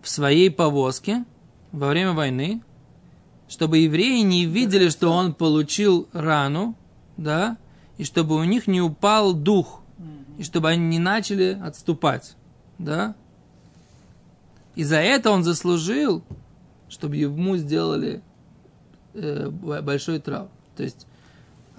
в 0.00 0.08
своей 0.08 0.50
повозке 0.50 1.26
во 1.70 1.88
время 1.88 2.14
войны, 2.14 2.62
чтобы 3.48 3.76
евреи 3.76 4.22
не 4.22 4.46
видели, 4.46 4.88
что 4.88 5.12
он 5.12 5.34
получил 5.34 6.08
рану, 6.14 6.74
да, 7.18 7.58
и 7.98 8.04
чтобы 8.04 8.36
у 8.36 8.44
них 8.44 8.66
не 8.66 8.80
упал 8.80 9.34
дух, 9.34 9.82
и 10.38 10.44
чтобы 10.44 10.70
они 10.70 10.86
не 10.86 10.98
начали 10.98 11.60
отступать, 11.62 12.34
да. 12.78 13.14
И 14.74 14.84
за 14.84 15.00
это 15.00 15.30
он 15.30 15.44
заслужил, 15.44 16.24
чтобы 16.88 17.16
ему 17.16 17.58
сделали 17.58 18.22
э, 19.12 19.50
большой 19.50 20.18
траур. 20.18 20.48
То 20.78 20.82
есть 20.82 21.06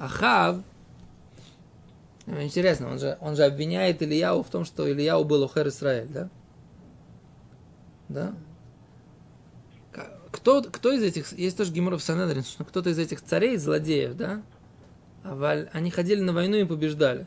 Ахав, 0.04 0.58
э, 2.26 2.44
интересно, 2.44 2.90
он 2.92 3.00
же, 3.00 3.18
он 3.22 3.38
же 3.38 3.44
обвиняет 3.44 4.04
Ильяу 4.04 4.44
в 4.44 4.50
том, 4.50 4.66
что 4.66 4.92
Ильяу 4.92 5.24
был 5.24 5.44
Охер 5.46 5.70
Исраэль, 5.70 6.10
да? 6.10 6.30
Да? 8.10 8.36
Кто, 10.32 10.62
кто 10.62 10.92
из 10.92 11.04
этих, 11.04 11.32
есть 11.32 11.56
тоже 11.56 11.72
Геморов 11.72 12.04
Санедрин, 12.04 12.44
что 12.44 12.66
кто-то 12.66 12.90
из 12.90 13.00
этих 13.00 13.22
царей, 13.22 13.56
злодеев, 13.56 14.16
да? 14.16 14.42
А 15.24 15.36
валь- 15.36 15.70
они 15.72 15.90
ходили 15.90 16.20
на 16.20 16.34
войну 16.34 16.58
и 16.58 16.66
побеждали. 16.66 17.26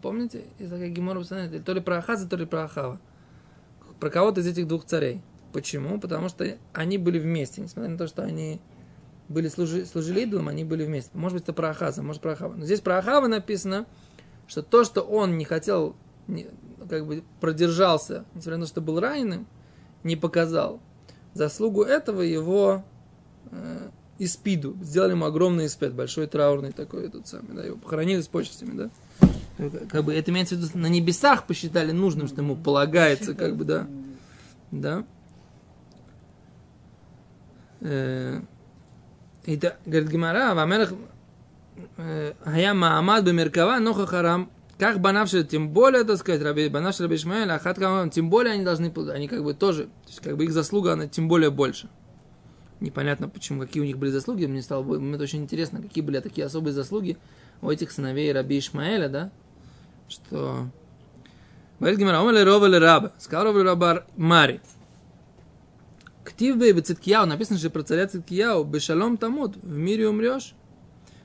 Помните? 0.00 0.44
Есть 0.58 0.70
такая 0.70 1.24
Санедрин, 1.24 1.62
то 1.62 1.74
ли 1.74 1.80
про 1.80 1.98
Ахаза, 1.98 2.26
то 2.26 2.36
ли 2.36 2.46
про 2.46 2.64
Ахава. 2.64 2.98
Про 4.00 4.08
кого-то 4.08 4.40
из 4.40 4.46
этих 4.46 4.66
двух 4.66 4.86
царей. 4.86 5.20
Почему? 5.52 6.00
Потому 6.00 6.30
что 6.30 6.56
они 6.72 6.96
были 6.96 7.18
вместе, 7.18 7.60
несмотря 7.60 7.90
на 7.90 7.98
то, 7.98 8.06
что 8.06 8.22
они 8.22 8.60
были 9.28 9.48
служи, 9.48 9.84
служили 9.86 10.20
идолам, 10.22 10.48
они 10.48 10.64
были 10.64 10.84
вместе. 10.84 11.10
Может 11.14 11.34
быть, 11.38 11.42
это 11.44 11.52
про 11.52 11.70
Ахаза, 11.70 12.02
может 12.02 12.22
про 12.22 12.32
Ахава. 12.32 12.54
Но 12.54 12.64
здесь 12.64 12.80
про 12.80 12.98
Ахава 12.98 13.26
написано, 13.26 13.86
что 14.46 14.62
то, 14.62 14.84
что 14.84 15.02
он 15.02 15.36
не 15.38 15.44
хотел, 15.44 15.96
не- 16.28 16.46
как 16.88 17.06
бы 17.06 17.24
продержался, 17.40 18.24
несмотря 18.34 18.58
на 18.58 18.64
то, 18.64 18.68
что 18.68 18.80
был 18.80 19.00
раненым, 19.00 19.46
не 20.04 20.14
показал. 20.16 20.80
Заслугу 21.34 21.82
этого 21.82 22.22
его 22.22 22.84
э, 23.50 23.88
испиду. 24.18 24.76
Сделали 24.82 25.10
ему 25.12 25.24
огромный 25.26 25.66
испед, 25.66 25.92
большой 25.94 26.26
траурный 26.28 26.72
такой, 26.72 27.06
этот 27.08 27.26
самый, 27.26 27.54
да, 27.54 27.64
его 27.64 27.76
похоронили 27.76 28.20
с 28.20 28.28
почестями, 28.28 28.76
да. 28.76 28.90
Как- 29.58 29.88
Как 29.88 30.04
бы 30.04 30.14
это 30.14 30.30
имеется 30.30 30.54
в 30.54 30.58
виду, 30.58 30.78
на 30.78 30.86
небесах 30.86 31.46
посчитали 31.46 31.90
нужным, 31.90 32.28
что 32.28 32.40
ему 32.42 32.54
полагается, 32.56 33.34
как 33.34 33.56
бы, 33.56 33.64
да. 33.64 33.86
Да. 34.70 35.04
Э, 37.80 38.40
И 39.46 39.56
та- 39.56 39.76
говорит 39.86 40.10
Гимара, 40.10 40.54
Вамелах 40.54 40.92
Хая 41.96 42.74
Маамад 42.74 43.24
Бемеркава 43.24 43.78
Ноха 43.78 44.06
Харам. 44.06 44.50
Как 44.78 45.00
банавши, 45.00 45.42
тем 45.42 45.70
более, 45.70 46.04
так 46.04 46.18
сказать, 46.18 46.42
Раби, 46.42 46.68
банавши 46.68 47.04
Раби 47.04 47.16
Ишмаэль, 47.16 47.50
Ахат 47.50 47.78
Камам, 47.78 48.10
тем 48.10 48.28
более 48.28 48.52
они 48.52 48.62
должны, 48.62 48.92
они 49.10 49.26
как 49.26 49.42
бы 49.42 49.54
тоже, 49.54 49.84
то 49.84 50.08
есть 50.08 50.20
как 50.20 50.36
бы 50.36 50.44
их 50.44 50.52
заслуга, 50.52 50.92
она 50.92 51.06
тем 51.08 51.28
более 51.28 51.50
больше. 51.50 51.88
Непонятно, 52.80 53.26
почему, 53.26 53.62
какие 53.62 53.82
у 53.82 53.86
них 53.86 53.96
были 53.96 54.10
заслуги, 54.10 54.44
мне 54.44 54.60
стало, 54.60 54.82
мне 54.82 55.16
очень 55.16 55.42
интересно, 55.42 55.80
какие 55.80 56.04
были 56.04 56.20
такие 56.20 56.46
особые 56.46 56.74
заслуги 56.74 57.16
у 57.62 57.70
этих 57.70 57.90
сыновей 57.90 58.30
Раби 58.32 58.58
Ишмаэля, 58.58 59.08
да, 59.08 59.30
что... 60.08 60.66
Говорит 61.78 61.98
Гимара, 61.98 62.20
Омеле 62.20 62.44
Ровеле 62.44 62.78
Раба, 62.78 63.12
сказал 63.18 63.46
Ровеле 63.46 63.64
Раба 63.64 64.04
Мари, 64.18 64.60
Ктив 66.36 66.58
бей 66.58 66.78
Циткияу, 66.78 67.26
написано 67.26 67.58
же 67.58 67.70
про 67.70 67.82
царя 67.82 68.06
Циткияу, 68.06 68.62
Бешалом 68.62 69.16
Тамут, 69.16 69.56
в 69.56 69.78
мире 69.78 70.06
умрешь. 70.06 70.54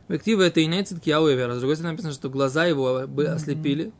В 0.07 0.17
Ктиве 0.17 0.47
это 0.47 0.61
и 0.61 0.67
не 0.67 0.83
Циткияу 0.83 1.27
и 1.27 1.35
вера. 1.35 1.55
С 1.55 1.59
другой 1.59 1.75
стороны 1.75 1.93
написано, 1.93 2.13
что 2.13 2.29
глаза 2.29 2.65
его 2.65 3.05
бы 3.07 3.25
ослепили. 3.27 3.91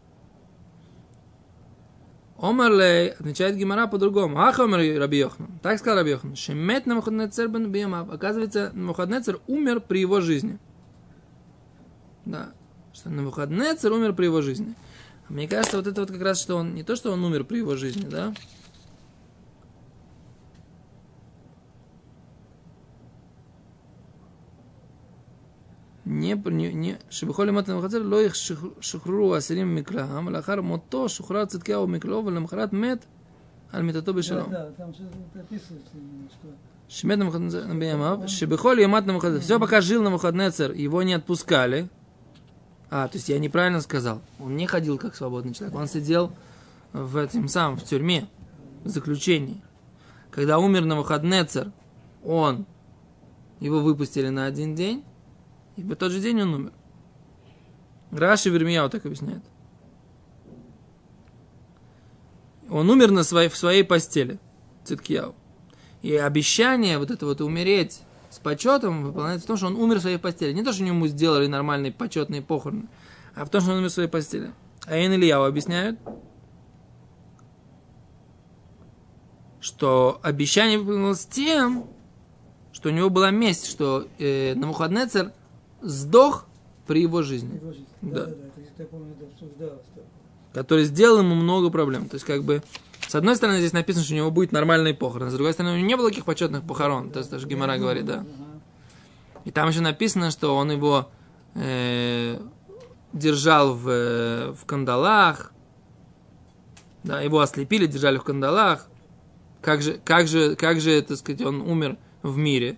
Омарлей, 2.37 3.09
отвечает 3.09 3.57
Гимара 3.57 3.87
по-другому. 3.87 4.39
Ах, 4.39 4.59
Омар 4.59 4.79
Раби 4.79 5.17
Йохан. 5.17 5.47
Так 5.61 5.79
сказал 5.79 5.97
Раби 5.97 6.11
Йохан. 6.11 6.35
Шемет 6.35 6.85
на 6.85 6.95
Мухаднецер 6.95 7.49
бен 7.49 7.71
Биемав. 7.71 8.09
Оказывается, 8.09 8.71
Мухаднецер 8.73 9.41
умер 9.47 9.81
при 9.81 9.99
его 9.99 10.21
жизни. 10.21 10.59
Да. 12.25 12.53
Что 12.93 13.09
Навуходнецер 13.09 13.91
умер 13.91 14.13
при 14.13 14.25
его 14.25 14.41
жизни. 14.41 14.75
Мне 15.27 15.47
кажется, 15.47 15.77
вот 15.77 15.87
это 15.87 16.01
вот 16.01 16.11
как 16.11 16.21
раз, 16.21 16.41
что 16.41 16.55
он, 16.55 16.73
не 16.73 16.83
то, 16.83 16.95
что 16.95 17.11
он 17.11 17.23
умер 17.23 17.45
при 17.45 17.57
его 17.57 17.75
жизни, 17.75 18.07
да, 18.09 18.33
не, 26.06 26.34
не, 26.34 26.72
не, 26.72 26.94
שבכל 27.10 27.46
ימות 27.48 27.68
המחצר 27.68 27.98
לא 27.98 28.16
ישוחררו 28.22 29.34
האסירים 29.34 29.74
ממקלעם, 29.74 30.26
ולאחר 30.26 30.60
מותו 30.62 31.08
שוחרר 31.08 31.44
צדקיהו 31.44 31.86
ממקלעו, 31.86 32.26
ולמחרת 32.26 32.72
מת 32.72 33.06
על 33.72 33.82
מיטתו 33.82 34.12
Да, 34.12 34.18
בשלום. 34.18 34.50
да, 34.50 34.70
там 34.76 34.94
что-то 34.94 35.40
описывается, 35.40 35.90
именно, 35.94 36.28
что 36.30 36.48
Шемет 36.88 37.18
Навуходоносор 37.18 37.74
בימיו, 37.74 38.28
שבכל 38.28 38.76
ימת 38.80 39.06
Навуходоносор, 39.06 39.42
все 39.42 39.58
пока 39.58 39.80
жил 39.80 40.02
Навуходоносор, 40.02 40.70
его 40.72 41.02
не 41.02 41.14
отпускали. 41.14 41.88
А, 42.88 43.08
то 43.08 43.16
есть 43.16 43.28
я 43.28 43.40
неправильно 43.40 43.80
сказал. 43.80 44.22
Он 44.38 44.56
не 44.56 44.68
ходил 44.68 44.96
как 44.96 45.16
свободный 45.16 45.52
человек, 45.52 45.76
он 45.76 45.88
сидел 45.88 46.30
в 46.92 47.16
этом 47.16 47.48
самом, 47.48 47.76
в 47.76 47.82
тюрьме, 47.82 48.28
в 48.84 48.88
заключении. 48.88 49.60
Когда 50.30 50.58
умер 50.60 50.84
Навуходоносор, 50.84 51.72
он, 52.24 52.66
его 53.58 53.80
выпустили 53.80 54.28
на 54.28 54.46
один 54.46 54.76
день, 54.76 55.02
и 55.75 55.83
в 55.83 55.95
тот 55.95 56.11
же 56.11 56.19
день 56.19 56.41
он 56.41 56.53
умер. 56.53 56.73
Раши 58.11 58.49
Вермияу 58.49 58.89
так 58.89 59.05
объясняет. 59.05 59.43
Он 62.69 62.89
умер 62.89 63.11
на 63.11 63.23
своей, 63.23 63.49
в 63.49 63.57
своей 63.57 63.83
постели, 63.83 64.39
Циткияу. 64.83 65.35
И 66.01 66.15
обещание 66.15 66.97
вот 66.97 67.11
это 67.11 67.25
вот 67.25 67.41
умереть 67.41 68.01
с 68.29 68.39
почетом 68.39 69.03
выполняется 69.03 69.45
в 69.45 69.47
том, 69.47 69.57
что 69.57 69.67
он 69.67 69.75
умер 69.75 69.99
в 69.99 70.01
своей 70.01 70.17
постели. 70.17 70.53
Не 70.53 70.63
то, 70.63 70.71
что 70.71 70.83
ему 70.83 71.07
сделали 71.07 71.47
нормальные 71.47 71.91
почетные 71.91 72.41
похороны, 72.41 72.87
а 73.35 73.45
в 73.45 73.49
том, 73.49 73.61
что 73.61 73.71
он 73.71 73.79
умер 73.79 73.89
в 73.89 73.93
своей 73.93 74.09
постели. 74.09 74.53
А 74.85 74.95
Эн 74.95 75.13
Ильяу 75.13 75.43
объясняют, 75.43 75.99
что 79.59 80.19
обещание 80.23 80.79
выполнилось 80.79 81.25
тем, 81.25 81.87
что 82.71 82.89
у 82.89 82.91
него 82.91 83.09
была 83.09 83.31
месть, 83.31 83.67
что 83.67 84.07
э, 84.17 84.55
Навуходнецер 84.55 85.33
сдох 85.81 86.45
при 86.87 87.01
его 87.01 87.21
жизни, 87.21 87.55
его 87.55 87.71
жизнь. 87.71 87.85
Да. 88.01 88.25
Да, 88.25 88.25
да, 88.25 88.31
да, 88.31 88.61
это 88.61 88.83
я 88.83 88.85
помню, 88.85 89.15
да, 89.19 89.25
обсуждалось. 89.27 89.85
да. 89.95 90.01
который 90.53 90.85
сделал 90.85 91.19
ему 91.19 91.35
много 91.35 91.69
проблем. 91.69 92.07
То 92.09 92.15
есть, 92.15 92.25
как 92.25 92.43
бы, 92.43 92.63
С 93.07 93.15
одной 93.15 93.35
стороны, 93.35 93.59
здесь 93.59 93.73
написано, 93.73 94.05
что 94.05 94.13
у 94.13 94.17
него 94.17 94.31
будет 94.31 94.51
нормальный 94.51 94.93
похорон. 94.93 95.29
С 95.29 95.33
другой 95.33 95.53
стороны, 95.53 95.73
у 95.73 95.77
него 95.77 95.87
не 95.87 95.97
было 95.97 96.09
таких 96.09 96.23
почетных 96.25 96.63
похорон. 96.63 97.11
То 97.11 97.19
есть 97.19 97.29
даже 97.29 97.47
Гимара 97.47 97.77
говорит, 97.77 98.05
да. 98.05 98.25
И 99.43 99.51
там 99.51 99.69
еще 99.69 99.81
написано, 99.81 100.31
что 100.31 100.55
он 100.55 100.71
его 100.71 101.09
э, 101.55 102.39
держал 103.11 103.73
в, 103.73 104.53
в 104.53 104.65
кандалах, 104.65 105.51
да, 107.03 107.21
его 107.21 107.39
ослепили, 107.39 107.87
держали 107.87 108.17
в 108.17 108.23
кандалах. 108.23 108.87
Как 109.61 109.81
же, 109.81 109.99
как 110.03 110.27
же, 110.27 110.55
как 110.55 110.79
же, 110.79 111.01
так 111.01 111.17
сказать, 111.17 111.41
он 111.41 111.61
умер 111.61 111.97
в 112.21 112.37
мире? 112.37 112.77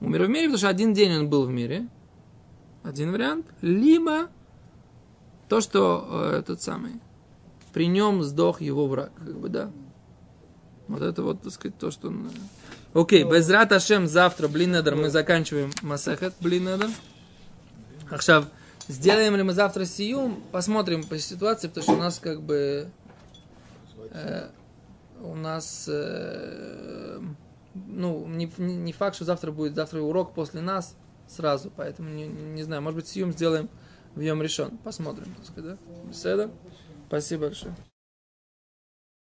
Умер 0.00 0.24
в 0.24 0.28
мире, 0.28 0.44
потому 0.46 0.58
что 0.58 0.68
один 0.68 0.92
день 0.92 1.12
он 1.16 1.28
был 1.28 1.44
в 1.44 1.50
мире. 1.50 1.88
Один 2.82 3.12
вариант. 3.12 3.46
Либо 3.60 4.28
то, 5.48 5.60
что 5.60 6.06
э, 6.10 6.38
этот 6.38 6.62
самый, 6.62 6.92
при 7.72 7.86
нем 7.86 8.22
сдох 8.22 8.60
его 8.60 8.86
враг, 8.86 9.12
как 9.16 9.38
бы, 9.38 9.48
да. 9.48 9.70
Вот 10.88 11.02
это 11.02 11.22
вот, 11.22 11.42
так 11.42 11.52
сказать, 11.52 11.78
то, 11.78 11.90
что 11.90 12.08
он... 12.08 12.26
Э, 12.26 13.00
окей, 13.00 13.24
okay, 13.24 13.30
без 13.30 13.48
рата 13.50 13.76
Ашем 13.76 14.06
завтра, 14.06 14.48
блин, 14.48 14.76
мы 14.96 15.10
заканчиваем 15.10 15.70
Масахет, 15.82 16.34
блин, 16.40 16.68
Ахшав, 18.10 18.46
сделаем 18.88 19.36
ли 19.36 19.42
мы 19.42 19.52
завтра 19.52 19.84
сиюм, 19.84 20.42
посмотрим 20.50 21.04
по 21.04 21.18
ситуации, 21.18 21.68
потому 21.68 21.84
что 21.84 21.92
у 21.92 21.98
нас 21.98 22.18
как 22.18 22.42
бы... 22.42 22.88
Э, 24.10 24.48
у 25.22 25.34
нас... 25.34 25.86
Э, 25.88 27.20
ну, 27.74 28.26
не, 28.26 28.50
не 28.58 28.92
факт, 28.92 29.16
что 29.16 29.24
завтра 29.24 29.52
будет, 29.52 29.74
завтра 29.74 30.00
урок 30.00 30.34
после 30.34 30.60
нас 30.60 30.96
сразу, 31.28 31.70
поэтому 31.74 32.08
не, 32.10 32.26
не 32.26 32.62
знаю, 32.62 32.82
может 32.82 32.96
быть, 32.96 33.08
сиюм 33.08 33.32
сделаем 33.32 33.68
в 34.14 34.20
Йом 34.20 34.42
решен. 34.42 34.78
Посмотрим, 34.78 35.34
так 35.36 35.46
сказать, 35.46 35.78
да? 35.78 36.08
Беседа. 36.08 36.50
Спасибо 37.08 37.46
большое. 37.46 37.74